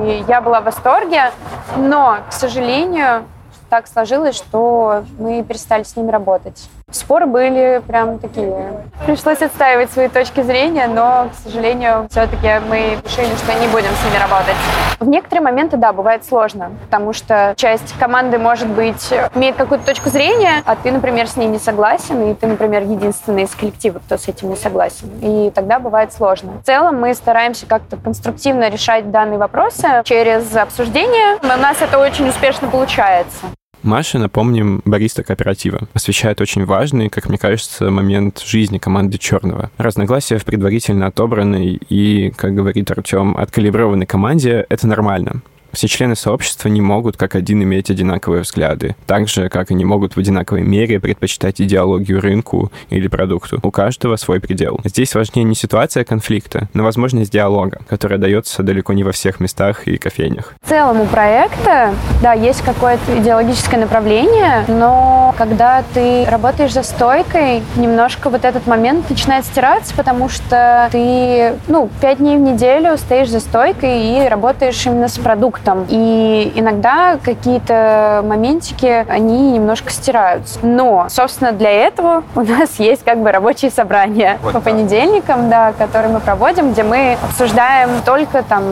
[0.03, 1.31] и я была в восторге.
[1.77, 3.23] Но, к сожалению,
[3.69, 6.69] так сложилось, что мы перестали с ними работать.
[6.91, 8.83] Споры были прям такие.
[9.05, 14.05] Пришлось отстаивать свои точки зрения, но, к сожалению, все-таки мы решили, что не будем с
[14.05, 14.55] ними работать.
[14.99, 20.09] В некоторые моменты, да, бывает сложно, потому что часть команды, может быть, имеет какую-то точку
[20.09, 24.17] зрения, а ты, например, с ней не согласен, и ты, например, единственный из коллектива, кто
[24.17, 25.09] с этим не согласен.
[25.21, 26.53] И тогда бывает сложно.
[26.61, 31.37] В целом мы стараемся как-то конструктивно решать данные вопросы через обсуждение.
[31.43, 33.45] У нас это очень успешно получается.
[33.83, 39.69] Маша, напомним, бариста кооператива, освещает очень важный, как мне кажется, момент жизни команды Черного.
[39.77, 45.41] Разногласия в предварительно отобранной и, как говорит Артем, откалиброванной команде— это нормально.
[45.75, 49.83] Все члены сообщества не могут как один иметь одинаковые взгляды, так же, как и не
[49.83, 53.59] могут в одинаковой мере предпочитать идеологию рынку или продукту.
[53.61, 54.79] У каждого свой предел.
[54.85, 59.85] Здесь важнее не ситуация конфликта, но возможность диалога, которая дается далеко не во всех местах
[59.89, 60.53] и кофейнях.
[60.63, 67.63] В целом у проекта, да, есть какое-то идеологическое направление, но когда ты работаешь за стойкой,
[67.75, 73.29] немножко вот этот момент начинает стираться, потому что ты, ну, пять дней в неделю стоишь
[73.29, 75.64] за стойкой и работаешь именно с продуктом.
[75.89, 80.59] И иногда какие-то моментики, они немножко стираются.
[80.61, 85.73] Но, собственно, для этого у нас есть как бы рабочие собрания вот по понедельникам, да,
[85.73, 88.63] которые мы проводим, где мы обсуждаем только там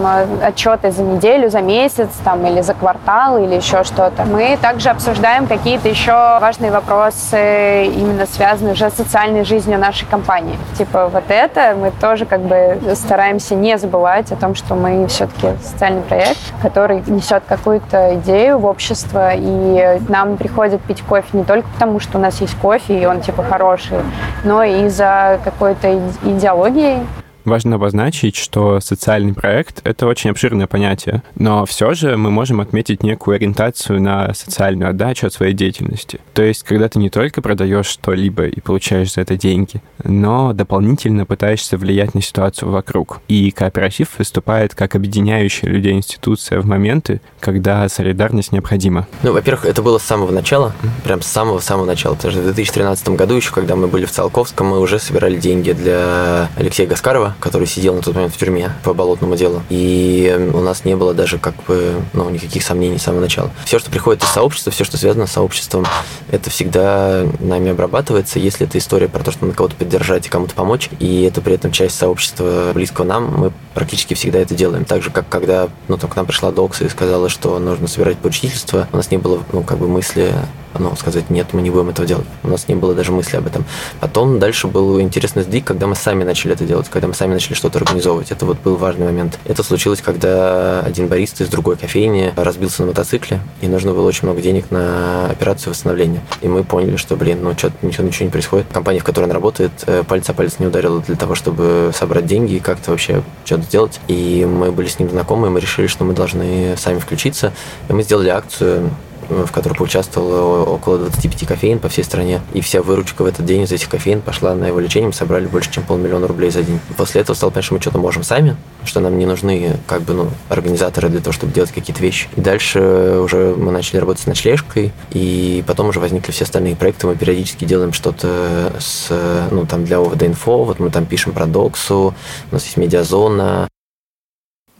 [0.43, 4.23] отчеты за неделю, за месяц, там, или за квартал, или еще что-то.
[4.25, 10.57] Мы также обсуждаем какие-то еще важные вопросы, именно связанные уже с социальной жизнью нашей компании.
[10.77, 15.49] Типа вот это мы тоже как бы стараемся не забывать о том, что мы все-таки
[15.63, 21.67] социальный проект, который несет какую-то идею в общество, и нам приходит пить кофе не только
[21.69, 23.97] потому, что у нас есть кофе, и он типа хороший,
[24.43, 27.05] но и за какой-то идеологией,
[27.45, 33.03] Важно обозначить, что социальный проект— это очень обширное понятие, но все же мы можем отметить
[33.03, 36.21] некую ориентацию на социальную отдачу от своей деятельности.
[36.33, 41.25] То есть, когда ты не только продаешь что-либо и получаешь за это деньги, но дополнительно
[41.25, 43.19] пытаешься влиять на ситуацию вокруг.
[43.27, 49.07] И кооператив выступает как объединяющая людей институция в моменты, когда солидарность необходима.
[49.21, 50.73] Ну, во-первых, это было с самого начала,
[51.03, 54.67] прям с самого-самого начала, потому что в 2013 году еще, когда мы были в Циолковском,
[54.67, 58.93] мы уже собирали деньги для Алексея Гаскарова, который сидел на тот момент в тюрьме по
[58.93, 59.61] болотному делу.
[59.69, 63.51] И у нас не было даже как бы ну, никаких сомнений с самого начала.
[63.65, 65.85] Все, что приходит из сообщества, все, что связано с сообществом,
[66.31, 68.39] это всегда нами обрабатывается.
[68.39, 71.55] Если это история про то, что надо кого-то поддержать и кому-то помочь, и это при
[71.55, 74.85] этом часть сообщества близкого нам, мы практически всегда это делаем.
[74.85, 78.17] Так же, как когда ну, там, к нам пришла Докса и сказала, что нужно собирать
[78.17, 80.33] поручительство, у нас не было ну, как бы мысли
[80.79, 82.25] ну, сказать, нет, мы не будем этого делать.
[82.43, 83.65] У нас не было даже мысли об этом.
[83.99, 87.53] Потом дальше был интересный сдвиг, когда мы сами начали это делать, когда мы сами начали
[87.53, 88.31] что-то организовывать.
[88.31, 89.39] Это вот был важный момент.
[89.45, 94.23] Это случилось, когда один бариста из другой кофейни разбился на мотоцикле, и нужно было очень
[94.23, 96.21] много денег на операцию восстановления.
[96.41, 98.67] И мы поняли, что, блин, ну что-то ничего, ничего не происходит.
[98.71, 102.25] Компания, в которой он работает, э, палец о палец не ударила для того, чтобы собрать
[102.25, 103.99] деньги и как-то вообще что-то сделать.
[104.07, 107.53] И мы были с ним знакомы, и мы решили, что мы должны сами включиться.
[107.89, 108.89] И мы сделали акцию
[109.29, 112.41] в которой поучаствовало около 25 кофеин по всей стране.
[112.53, 115.07] И вся выручка в этот день из этих кофеин пошла на его лечение.
[115.07, 116.79] Мы собрали больше, чем полмиллиона рублей за день.
[116.97, 118.55] После этого стало понятно, что мы что-то можем сами,
[118.85, 122.27] что нам не нужны как бы, ну, организаторы для того, чтобы делать какие-то вещи.
[122.35, 127.07] И дальше уже мы начали работать с ночлежкой, и потом уже возникли все остальные проекты.
[127.07, 129.07] Мы периодически делаем что-то с,
[129.51, 132.13] ну, там, для ОВД-инфо, вот мы там пишем про Доксу,
[132.51, 133.67] у нас есть медиазона,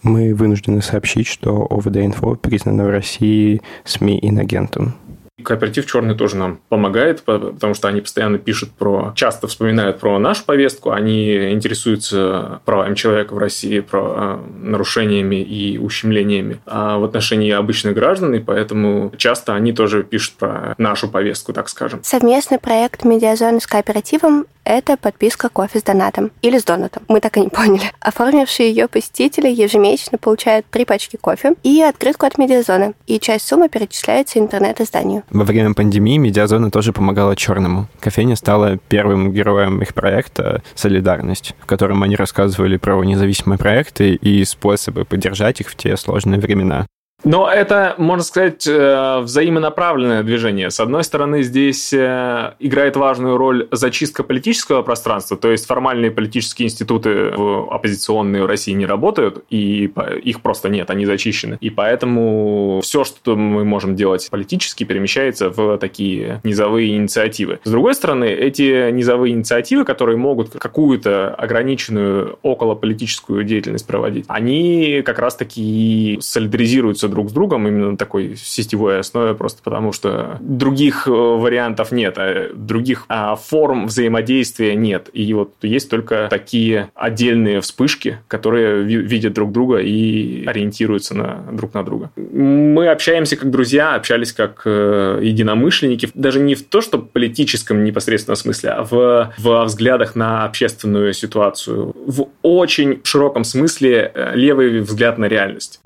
[0.03, 4.95] мы вынуждены сообщить, что ОВД-инфо признано в России СМИ инагентом.
[5.43, 10.45] Кооператив «Черный» тоже нам помогает, потому что они постоянно пишут про, часто вспоминают про нашу
[10.45, 17.51] повестку, они интересуются правами человека в России, про э, нарушениями и ущемлениями а в отношении
[17.51, 22.01] обычных граждан, и поэтому часто они тоже пишут про нашу повестку, так скажем.
[22.03, 27.03] Совместный проект «Медиазоны» с кооперативом это подписка кофе с донатом или с донатом.
[27.07, 27.91] Мы так и не поняли.
[27.99, 32.93] Оформившие ее посетители ежемесячно получают три пачки кофе и открытку от медиазоны.
[33.07, 35.23] И часть суммы перечисляется интернет-изданию.
[35.33, 37.87] Во время пандемии медиазона тоже помогала черному.
[37.99, 44.45] Кофейня стала первым героем их проекта «Солидарность», в котором они рассказывали про независимые проекты и
[44.45, 46.85] способы поддержать их в те сложные времена.
[47.23, 50.69] Но это, можно сказать, э, взаимонаправленное движение.
[50.69, 56.67] С одной стороны, здесь э, играет важную роль зачистка политического пространства, то есть формальные политические
[56.67, 59.91] институты в оппозиционной России не работают, и
[60.23, 61.57] их просто нет, они зачищены.
[61.61, 67.59] И поэтому все, что мы можем делать политически, перемещается в такие низовые инициативы.
[67.63, 75.19] С другой стороны, эти низовые инициативы, которые могут какую-то ограниченную околополитическую деятельность проводить, они как
[75.19, 81.91] раз-таки солидаризируются друг с другом именно такой сетевой основе, просто потому что других э, вариантов
[81.91, 85.09] нет, а других а, форм взаимодействия нет.
[85.13, 91.73] И вот есть только такие отдельные вспышки, которые видят друг друга и ориентируются на, друг
[91.73, 92.11] на друга.
[92.15, 98.37] Мы общаемся как друзья, общались как э, единомышленники, даже не в то, что политическом непосредственном
[98.37, 101.93] смысле, а в, в взглядах на общественную ситуацию.
[102.07, 105.79] В очень широком смысле э, левый взгляд на реальность.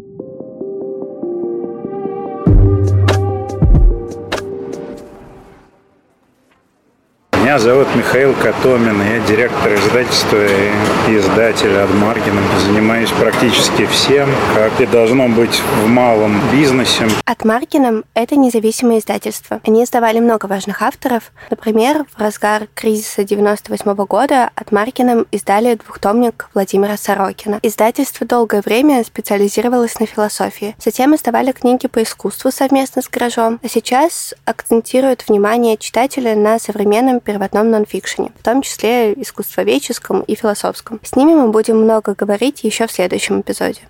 [7.48, 12.42] Меня зовут Михаил Котомин, я директор издательства и издатель от Маргина.
[12.66, 17.08] Занимаюсь практически всем, как и должно быть в малом бизнесе.
[17.24, 19.62] От Маргином– это независимое издательство.
[19.66, 21.32] Они издавали много важных авторов.
[21.50, 27.60] Например, в разгар кризиса 98 года от Маргином издали двухтомник Владимира Сорокина.
[27.64, 30.76] Издательство долгое время специализировалось на философии.
[30.84, 37.22] Затем издавали книги по искусству совместно с «Гаражом», а сейчас акцентируют внимание читателя на современном
[37.38, 41.00] переводном нонфикшене, в том числе искусствоведческом и философском.
[41.04, 43.82] С ними мы будем много говорить еще в следующем эпизоде.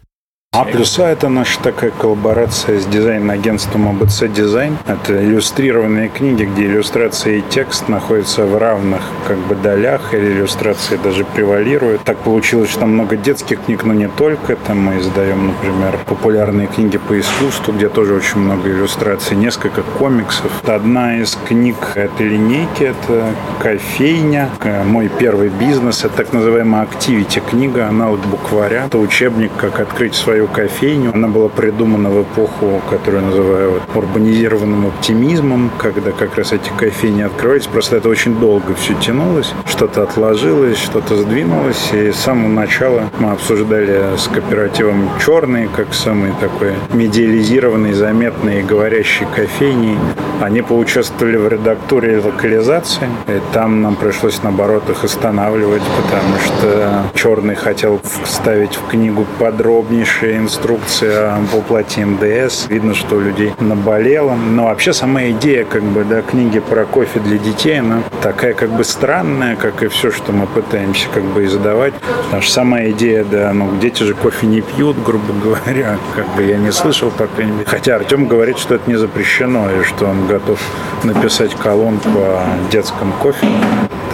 [0.57, 4.75] А плюс А это наша такая коллаборация с дизайн-агентством АБЦ Дизайн.
[4.87, 10.97] Это иллюстрированные книги, где иллюстрация и текст находятся в равных как бы долях, или иллюстрации
[10.97, 12.01] даже превалируют.
[12.05, 14.55] Так получилось, что там много детских книг, но не только.
[14.55, 20.51] Там мы издаем, например, популярные книги по искусству, где тоже очень много иллюстраций, несколько комиксов.
[20.65, 23.27] Одна из книг этой линейки– это
[23.61, 24.49] «Кофейня».
[24.85, 28.87] Мой первый бизнес– это так называемая «Активити» книга, аналог букваря.
[28.87, 31.11] Это учебник, как открыть свою свою кофейню.
[31.13, 37.67] Она была придумана в эпоху, которую называю урбанизированным оптимизмом, когда как раз эти кофейни открывались.
[37.67, 39.53] Просто это очень долго все тянулось.
[39.65, 41.91] Что-то отложилось, что-то сдвинулось.
[41.93, 49.25] И с самого начала мы обсуждали с кооперативом «Черный», как самый такой медиализированный, заметный говорящий
[49.35, 49.97] кофейни.
[50.41, 53.09] Они поучаствовали в редактуре локализации.
[53.27, 60.26] И там нам пришлось, наоборот, их останавливать, потому что «Черный» хотел вставить в книгу подробнейшие
[60.27, 62.67] общая инструкция по плате НДС.
[62.67, 64.35] Видно, что у людей наболело.
[64.35, 68.69] Но вообще сама идея как бы, да, книги про кофе для детей, она такая как
[68.71, 71.93] бы странная, как и все, что мы пытаемся как бы издавать.
[72.25, 75.97] Потому что сама идея, да, ну, дети же кофе не пьют, грубо говоря.
[76.15, 77.65] Как бы я не слышал, мере.
[77.65, 80.59] Хотя Артем говорит, что это не запрещено, и что он готов
[81.03, 83.47] написать колонку о детском кофе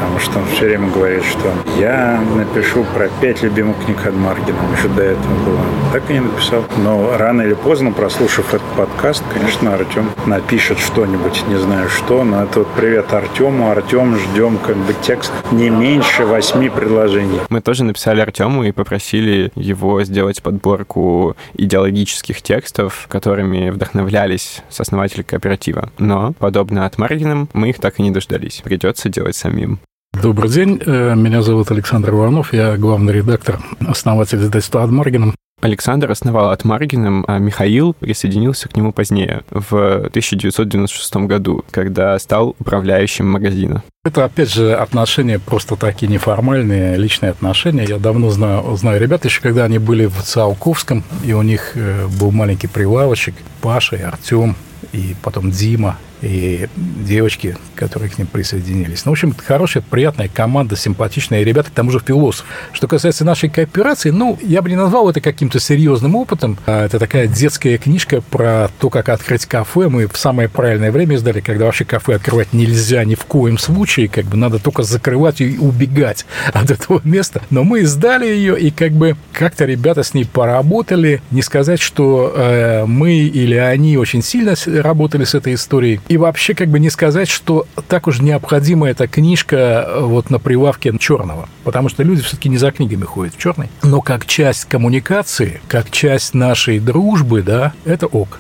[0.04, 4.58] потому что он все время говорит, что я напишу про пять любимых книг от Маргина.
[4.78, 5.60] Еще до этого было.
[5.94, 6.66] Так и не написал.
[6.78, 12.44] Но рано или поздно, прослушав этот подкаст, конечно, Артем напишет что-нибудь, не знаю что, но
[12.44, 13.70] это вот привет Артему.
[13.70, 17.42] Артем, ждем как бы текст не меньше восьми предложений.
[17.50, 25.90] Мы тоже написали Артему и попросили его сделать подборку идеологических текстов, которыми вдохновлялись сооснователи кооператива.
[25.98, 28.62] Но, подобно от Маргиным, мы их так и не дождались.
[28.64, 29.80] Придется делать самим.
[30.22, 35.34] Добрый день, э, меня зовут Александр Иванов, я главный редактор, основатель издательства «Адмаргином».
[35.64, 42.54] Александр основал от Маргином, а Михаил присоединился к нему позднее, в 1996 году, когда стал
[42.60, 43.82] управляющим магазина.
[44.04, 47.86] Это, опять же, отношения просто такие неформальные, личные отношения.
[47.86, 52.08] Я давно знаю, знаю ребят, еще когда они были в Циолковском, и у них э,
[52.20, 54.58] был маленький прилавочек, Паша и Артем,
[54.92, 59.06] и потом Дима, и девочки, которые к ним присоединились.
[59.06, 62.46] Ну, в общем, хорошая, приятная команда, симпатичные ребята, к тому же философ.
[62.72, 66.58] Что касается нашей кооперации, ну, я бы не назвал это каким-то серьезным опытом.
[66.66, 69.90] А это такая детская книжка про то, как открыть кафе.
[69.90, 74.08] Мы в самое правильное время издали, когда вообще кафе открывать нельзя ни в коем случае,
[74.08, 77.42] как бы надо только закрывать и убегать от этого места.
[77.50, 81.22] Но мы издали ее, и как бы как-то ребята с ней поработали.
[81.32, 86.00] Не сказать, что э, мы или они очень сильно работали с этой историей.
[86.14, 90.38] И вообще как бы не сказать, что так уж необходима эта книжка э, вот на
[90.38, 91.50] прилавке черного.
[91.64, 93.72] Потому что люди все-таки не за книгами ходят в черный.
[93.82, 98.40] Но как часть коммуникации, как часть нашей дружбы, да, это ок.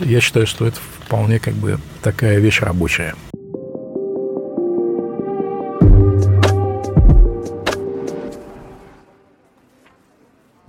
[0.00, 3.14] Я считаю, что это вполне как бы такая вещь рабочая.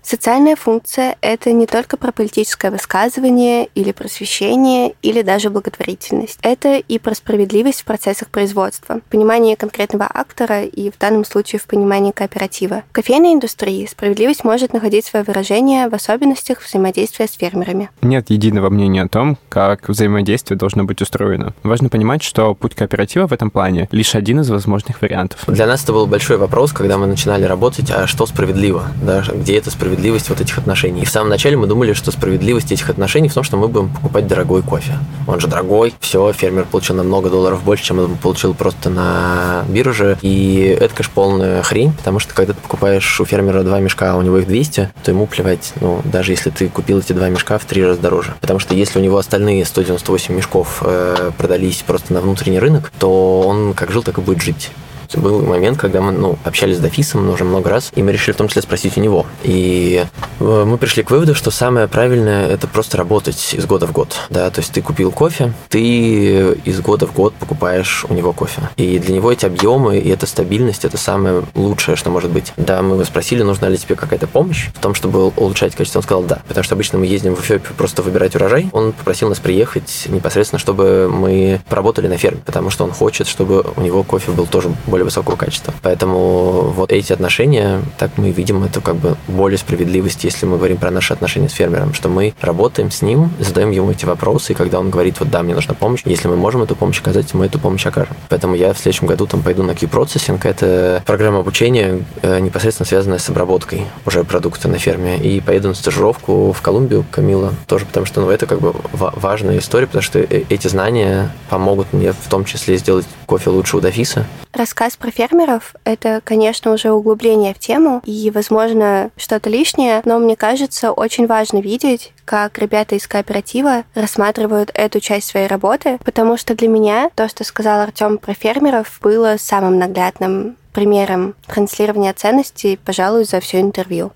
[0.06, 6.40] Социальная функция– это не только про политическое высказывание или просвещение, или даже благотворительность.
[6.42, 11.68] Это и про справедливость в процессах производства, понимание конкретного актора и в данном случае в
[11.68, 12.84] понимании кооператива.
[12.90, 17.90] В кофейной индустрии справедливость может находить свое выражение в особенностях взаимодействия с фермерами.
[18.02, 21.54] Нет единого мнения о том, как взаимодействие должно быть устроено.
[21.64, 25.46] Важно понимать, что путь кооператива в этом плане лишь один из возможных вариантов.
[25.48, 29.58] Для нас это был большой вопрос, когда мы начинали работать, а что справедливо, да, где
[29.58, 31.02] это справедливо справедливость вот этих отношений.
[31.02, 33.90] И в самом начале мы думали, что справедливость этих отношений в том, что мы будем
[33.90, 34.98] покупать дорогой кофе.
[35.28, 39.64] Он же дорогой, все, фермер получил на много долларов больше, чем он получил просто на
[39.68, 40.18] бирже.
[40.24, 44.18] И это, конечно, полная хрень, потому что когда ты покупаешь у фермера два мешка, а
[44.18, 47.60] у него их 200, то ему плевать, ну, даже если ты купил эти два мешка
[47.60, 48.34] в три раза дороже.
[48.42, 53.42] Потому что если у него остальные 198 мешков э, продались просто на внутренний рынок, то
[53.42, 54.72] он как жил, так и будет жить
[55.16, 58.38] Был момент, когда мы ну, общались с Дофисом уже много раз, и мы решили в
[58.38, 59.26] том числе спросить у него.
[59.44, 60.06] И
[60.40, 64.16] э, мы пришли к выводу, что самое правильное– это просто работать из года в год.
[64.30, 64.50] Да?
[64.50, 68.62] То есть ты купил кофе, ты из года в год покупаешь у него кофе.
[68.78, 72.54] И для него эти объемы и эта стабильность– это самое лучшее, что может быть.
[72.58, 76.00] Да, мы его спросили, нужна ли тебе какая-то помощь в том, чтобы улучшать качество.
[76.00, 76.42] Он сказал да.
[76.48, 78.70] Потому что обычно мы ездим в Эфиопию просто выбирать урожай.
[78.72, 83.66] Он попросил нас приехать непосредственно, чтобы мы поработали на ферме, потому что он хочет, чтобы
[83.76, 85.74] у него кофе был тоже более высокого качества.
[85.82, 90.78] Поэтому вот эти отношения, так мы видим эту как бы более справедливость, если мы говорим
[90.78, 94.56] про наши отношения с фермером, что мы работаем с ним, задаем ему эти вопросы, и
[94.56, 97.46] когда он говорит, вот да, мне нужна помощь, если мы можем эту помощь оказать, мы
[97.46, 98.16] эту помощь окажем.
[98.30, 103.20] Поэтому я в следующем году там пойду на Q-процессинг, это программа обучения э, непосредственно связанная
[103.20, 108.06] с обработкой уже продукта на ферме, и поеду на стажировку в Колумбию, Камила, тоже потому
[108.06, 112.30] что ну, это как бы важная история, потому что э, эти знания помогут мне в
[112.30, 114.26] том числе сделать кофе лучше у Дофиса.
[114.54, 120.36] Рассказ про фермеров— это, конечно, уже углубление в тему и, возможно, что-то лишнее, но мне
[120.36, 126.56] кажется, очень важно видеть, как ребята из кооператива рассматривают эту часть своей работы, потому что
[126.56, 133.26] для меня то, что сказал Артем про фермеров, было самым наглядным примером транслирования ценностей, пожалуй,
[133.26, 134.12] за все интервью.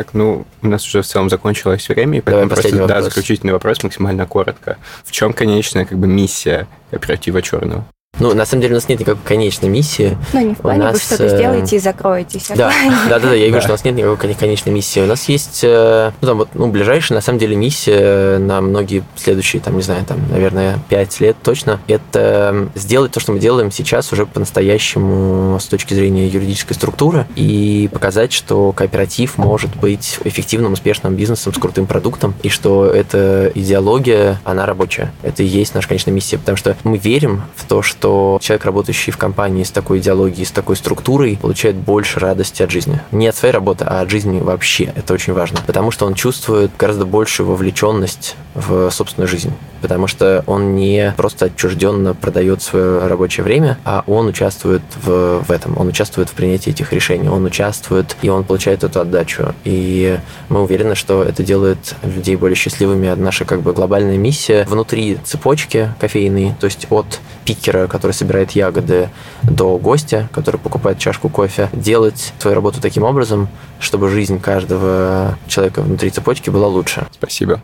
[0.00, 3.52] Так, ну, у нас уже в целом закончилось время, и поэтому Давай просто, да, заключительный
[3.52, 4.78] вопрос максимально коротко.
[5.04, 7.84] В чем конечная как бы миссия кооператива черного?
[8.20, 10.16] Ну, на самом деле у нас нет никакой конечной миссии.
[10.34, 12.48] Ну, не в плане, нас, вы что-то э, сделаете и закроетесь.
[12.48, 12.70] Да,
[13.08, 15.00] да, да, да, я говорю, что у нас нет никакой конечной миссии.
[15.00, 19.04] У нас есть, э, ну, там вот, ну, ближайшая, на самом деле, миссия на многие
[19.16, 23.70] следующие, там, не знаю, там, наверное, пять лет точно, это сделать то, что мы делаем
[23.70, 30.74] сейчас уже по-настоящему с точки зрения юридической структуры и показать, что кооператив может быть эффективным,
[30.74, 35.12] успешным бизнесом с крутым продуктом, и что эта идеология, она рабочая.
[35.22, 37.99] Это и есть наша конечная миссия, потому что мы верим в то, что
[38.40, 43.00] человек, работающий в компании с такой идеологией, с такой структурой, получает больше радости от жизни.
[43.12, 44.92] Не от своей работы, а от жизни вообще.
[44.94, 45.58] Это очень важно.
[45.66, 49.52] Потому что он чувствует гораздо большую вовлеченность в собственную жизнь.
[49.80, 55.50] Потому что он не просто отчужденно продает свое рабочее время, а он участвует в, в
[55.50, 55.78] этом.
[55.78, 57.28] Он участвует в принятии этих решений.
[57.28, 59.54] Он участвует, и он получает эту отдачу.
[59.64, 63.08] И мы уверены, что это делает людей более счастливыми.
[63.14, 69.10] Наша как бы глобальная миссия внутри цепочки кофейной, то есть от пикера, который собирает ягоды,
[69.42, 75.82] до гостя, который покупает чашку кофе, делать свою работу таким образом, чтобы жизнь каждого человека
[75.82, 77.06] внутри цепочки была лучше.
[77.12, 77.62] Спасибо.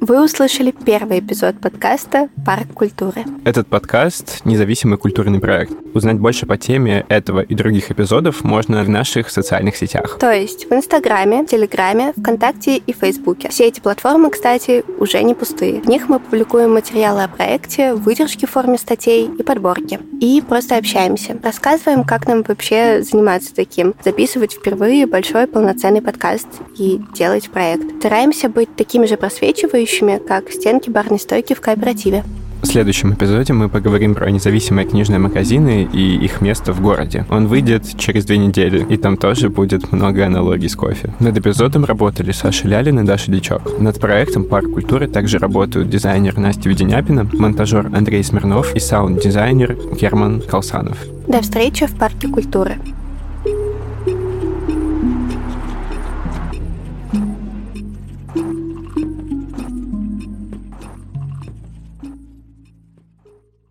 [0.00, 3.22] Вы услышали первый эпизод подкаста «Парк культуры».
[3.44, 5.74] Этот подкаст— независимый культурный проект.
[5.92, 10.16] Узнать больше по теме этого и других эпизодов можно в наших социальных сетях.
[10.18, 13.50] То есть в Инстаграме, Телеграме, ВКонтакте и Фейсбуке.
[13.50, 15.82] Все эти платформы, кстати, уже не пустые.
[15.82, 20.00] В них мы публикуем материалы о проекте, выдержки в форме статей и подборки.
[20.22, 21.38] И просто общаемся.
[21.42, 23.94] Рассказываем, как нам вообще заниматься таким.
[24.02, 26.48] Записывать впервые большой полноценный подкаст
[26.78, 27.98] и делать проект.
[27.98, 29.89] Стараемся быть такими же просвечивающими,
[30.26, 32.22] как стенки барной стойки в кооперативе.
[32.62, 37.24] В следующем эпизоде мы поговорим про независимые книжные магазины и их место в городе.
[37.30, 41.12] Он выйдет через две недели, и там тоже будет много аналогий с кофе.
[41.20, 43.80] Над эпизодом работали Саша Лялин и Даша Дичок.
[43.80, 50.42] Над проектом «Парк культуры» также работают дизайнер Настя Веденяпина, монтажер Андрей Смирнов и саунд-дизайнер Герман
[50.42, 50.98] Колсанов.
[51.26, 52.76] До встречи в Парке культуры.